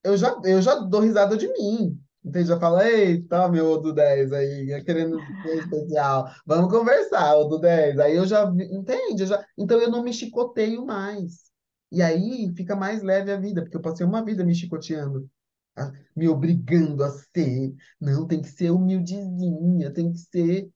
[0.03, 1.97] Eu já, eu já dou risada de mim.
[2.23, 2.47] Entende?
[2.47, 6.25] Já fala, eita, meu do 10 aí, querendo ser especial.
[6.45, 7.99] Vamos conversar, o do 10.
[7.99, 9.23] Aí eu já, entende?
[9.23, 11.51] Eu já, então eu não me chicoteio mais.
[11.91, 15.29] E aí fica mais leve a vida, porque eu passei uma vida me chicoteando.
[15.75, 17.73] a- me obrigando a ser.
[17.99, 20.69] Não, tem que ser humildezinha, tem que ser.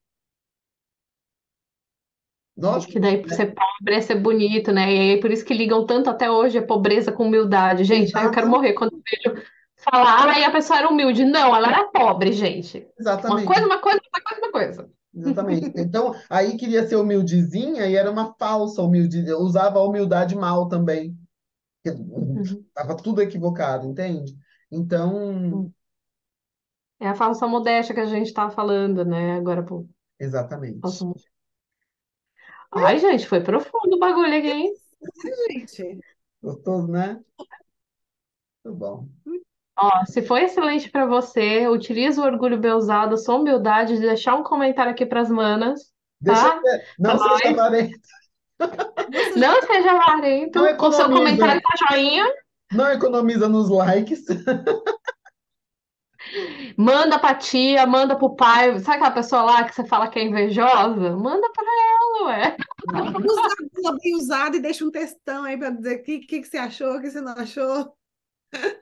[2.58, 4.92] Lógico, Que daí ser pobre é ser bonito, né?
[4.94, 7.84] E aí por isso que ligam tanto até hoje a pobreza com humildade.
[7.84, 9.02] Gente, eu quero morrer quando eu
[9.34, 9.48] vejo
[9.90, 11.26] falar, ah, e a pessoa era humilde.
[11.26, 12.78] Não, ela era pobre, gente.
[12.78, 14.90] Uma coisa, exatamente, uma coisa, uma coisa, uma coisa.
[15.14, 15.72] exatamente.
[15.76, 19.28] Então, aí queria ser humildezinha e era uma falsa humildade.
[19.28, 21.18] Eu usava a humildade mal também.
[21.86, 22.64] Uhum.
[22.74, 24.36] Tava tudo equivocado, entende?
[24.72, 25.72] Então,
[27.00, 29.38] É a falsa modéstia que a gente tá falando, né?
[29.38, 29.88] Agora, pô,
[30.20, 30.80] exatamente.
[30.82, 31.32] modéstia.
[32.72, 34.74] Ai, gente, foi profundo o bagulho aqui, hein?
[35.50, 36.00] Gente,
[36.42, 37.24] Gostoso, né?
[38.64, 39.10] Muito bom.
[39.80, 44.02] Ó, se foi excelente pra você, utilize o orgulho bem usado, a sua humildade de
[44.02, 46.60] deixar um comentário aqui pras manas, Deixa, tá?
[46.98, 47.60] não Pra seja nós.
[47.60, 48.00] avarento,
[49.36, 52.26] Não seja avarento, não com seu economiza, comentário com joinha.
[52.72, 54.26] não economiza nos likes.
[56.78, 58.80] Manda pra tia, manda pro pai.
[58.80, 61.16] Sabe aquela pessoa lá que você fala que é invejosa?
[61.16, 62.58] Manda pra ela, ué.
[63.26, 66.58] usa bem usado e deixa um textão aí para dizer o que, que, que você
[66.58, 67.94] achou, o que você não achou.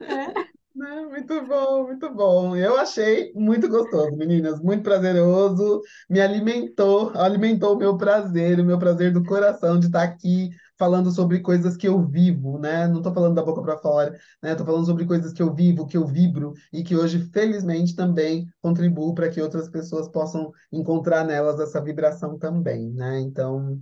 [0.00, 0.55] É.
[0.78, 2.54] Muito bom, muito bom.
[2.54, 5.80] Eu achei muito gostoso, meninas, muito prazeroso.
[6.08, 11.10] Me alimentou, alimentou o meu prazer, o meu prazer do coração de estar aqui falando
[11.10, 12.86] sobre coisas que eu vivo, né?
[12.88, 14.50] Não estou falando da boca para fora, né?
[14.52, 18.46] Estou falando sobre coisas que eu vivo, que eu vibro e que hoje, felizmente, também
[18.60, 23.18] contribuo para que outras pessoas possam encontrar nelas essa vibração também, né?
[23.20, 23.80] Então,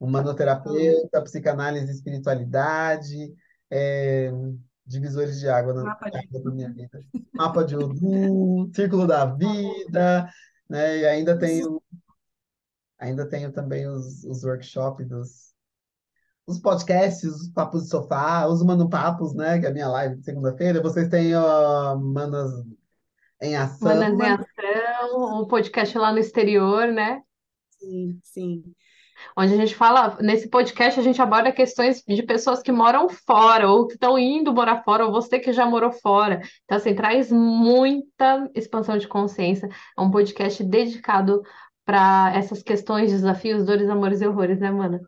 [0.00, 3.34] humanoterapeuta, psicanálise espiritualidade,
[3.70, 4.32] é,
[4.86, 7.00] divisores de água na, Mapa de água na minha vida.
[7.32, 10.30] Mapa de Odum, Círculo da Vida,
[10.68, 10.98] né?
[10.98, 11.82] E ainda tenho,
[12.98, 15.54] ainda tenho também os, os workshops dos
[16.46, 19.58] os podcasts, os papos de sofá, os Mano Papos, né?
[19.58, 20.82] Que é a minha live de segunda-feira.
[20.82, 22.50] Vocês têm ó, Manas
[23.40, 23.88] em Ação.
[23.88, 27.22] Manas em Ação, um podcast lá no exterior, né?
[27.78, 28.74] Sim, sim.
[29.36, 33.68] Onde a gente fala, nesse podcast a gente aborda questões de pessoas que moram fora,
[33.68, 36.40] ou que estão indo morar fora, ou você que já morou fora.
[36.64, 39.68] Então, assim, traz muita expansão de consciência.
[39.98, 41.42] É um podcast dedicado
[41.84, 45.00] para essas questões, desafios, dores, amores e horrores, né, mana?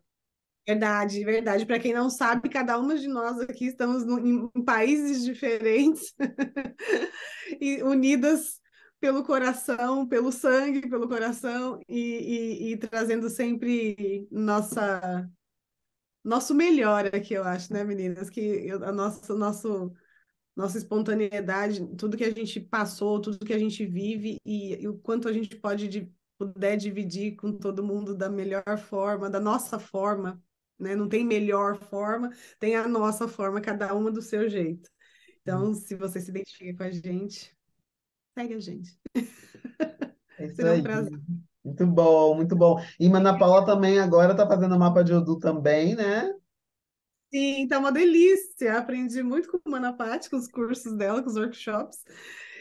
[0.66, 1.64] Verdade, verdade.
[1.64, 6.12] Para quem não sabe, cada uma de nós aqui estamos no- em, em países diferentes
[7.60, 8.60] e unidas
[9.00, 15.30] pelo coração, pelo sangue, pelo coração e, e- e trazendo sempre nossa
[16.24, 18.28] nosso melhor aqui, eu acho, né, meninas?
[18.30, 19.92] Que eu- a nossa nosso
[20.56, 24.98] nossa espontaneidade, tudo que a gente passou, tudo que a gente vive e, e o
[24.98, 29.78] quanto a gente pode di- puder dividir com todo mundo da melhor forma, da nossa
[29.78, 30.42] forma,
[30.78, 30.94] né?
[30.96, 34.90] Não tem melhor forma, tem a nossa forma, cada uma do seu jeito.
[35.42, 37.55] Então, se você se identifica com a gente,
[38.36, 38.98] segue a gente.
[40.38, 40.82] É isso Será um aí.
[40.82, 41.20] prazer.
[41.64, 42.80] Muito bom, muito bom.
[43.00, 46.32] E Ana Paula também agora está fazendo o mapa de Odu também, né?
[47.32, 48.78] Sim, tá uma delícia.
[48.78, 52.02] Aprendi muito com a Mana Paty, com os cursos dela, com os workshops.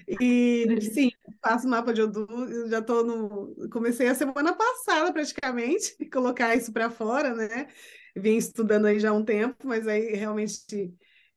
[0.07, 1.11] E sim,
[1.41, 2.27] faço mapa de Odu,
[2.69, 3.69] já tô no.
[3.69, 7.67] Comecei a semana passada, praticamente, colocar isso para fora, né?
[8.15, 10.95] Vim estudando aí já há um tempo, mas aí realmente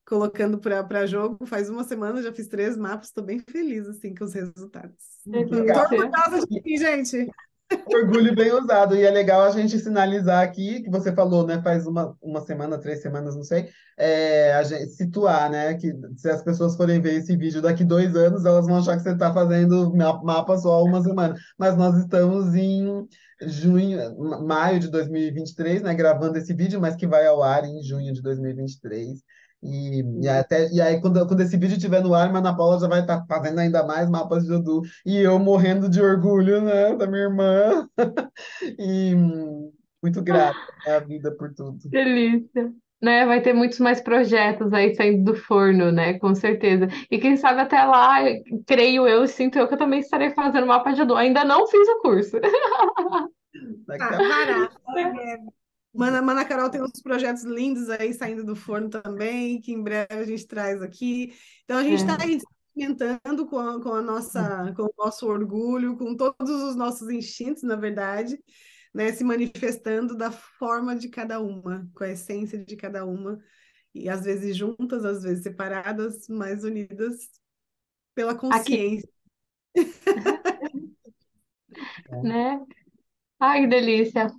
[0.08, 4.24] colocando para jogo, faz uma semana, já fiz três mapas, estou bem feliz assim com
[4.24, 4.96] os resultados.
[5.26, 5.86] Legal.
[5.86, 7.28] Tô orgulhosa de mim, gente.
[7.86, 8.96] Orgulho bem usado.
[8.96, 11.60] E é legal a gente sinalizar aqui, que você falou, né?
[11.62, 13.68] Faz uma, uma semana, três semanas, não sei.
[13.98, 15.74] É, a gente situar, né?
[15.74, 19.02] Que se as pessoas forem ver esse vídeo daqui dois anos, elas vão achar que
[19.02, 21.34] você está fazendo ma- mapa só uma semana.
[21.58, 23.06] Mas nós estamos em
[23.42, 25.94] junho, ma- maio de 2023, né?
[25.94, 29.22] Gravando esse vídeo, mas que vai ao ar em junho de 2023.
[29.62, 32.78] E, e até, e aí, quando, quando esse vídeo estiver no ar, a Ana Paula
[32.78, 34.82] já vai estar fazendo ainda mais mapas de Odu.
[35.04, 36.94] E eu morrendo de orgulho, né?
[36.96, 37.88] Da minha irmã.
[38.78, 39.14] E
[40.02, 41.78] muito grata à vida por tudo.
[41.86, 42.72] Delícia.
[43.00, 46.18] Né, vai ter muitos mais projetos aí saindo do forno, né?
[46.18, 46.88] Com certeza.
[47.08, 48.18] E quem sabe até lá,
[48.66, 51.14] creio eu, sinto eu que eu também estarei fazendo mapa de Odu.
[51.14, 52.38] Ainda não fiz o curso.
[53.86, 55.57] Daqui Tá, a.
[55.98, 60.14] Mana, Mana Carol tem uns projetos lindos aí saindo do forno também, que em breve
[60.14, 61.34] a gente traz aqui.
[61.64, 62.24] Então a gente está É.
[62.24, 67.10] aí experimentando com a, com a nossa, com o nosso orgulho, com todos os nossos
[67.10, 68.38] instintos, na verdade,
[68.94, 73.38] né, se manifestando da forma de cada uma, com a essência de cada uma,
[73.94, 77.28] e às vezes juntas, às vezes separadas, mas unidas
[78.14, 79.08] pela consciência.
[82.22, 82.60] né?
[83.40, 84.32] Ai, que delícia.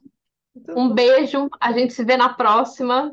[0.55, 3.11] Então, Um beijo, a gente se vê na próxima.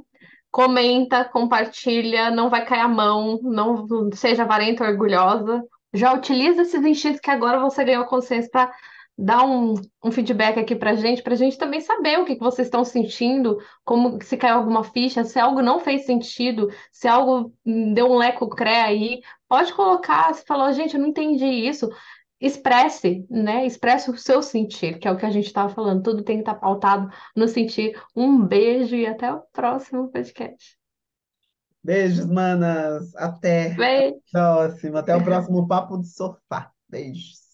[0.52, 5.62] comenta, compartilha, não vai cair a mão, não seja avarenta ou orgulhosa.
[5.94, 8.72] Já utiliza esses instintos que agora você ganhou consciência para
[9.18, 12.68] dar um, um feedback aqui pra gente, pra gente também saber o que, que vocês
[12.68, 17.54] estão sentindo, como se caiu alguma ficha, se algo não fez sentido, se algo
[17.94, 21.88] deu um leco cré aí, pode colocar, se falou, gente, eu não entendi isso.
[22.40, 23.64] Expresse, né?
[23.64, 26.02] Expresse o seu sentir, que é o que a gente estava falando.
[26.02, 27.98] Tudo tem que estar pautado no sentir.
[28.14, 30.76] Um beijo e até o próximo podcast.
[31.82, 33.14] Beijos, manas.
[33.14, 34.16] Até Beijo.
[34.16, 34.98] a próxima.
[34.98, 36.72] Até o próximo Papo de Sofá.
[36.88, 37.45] Beijos.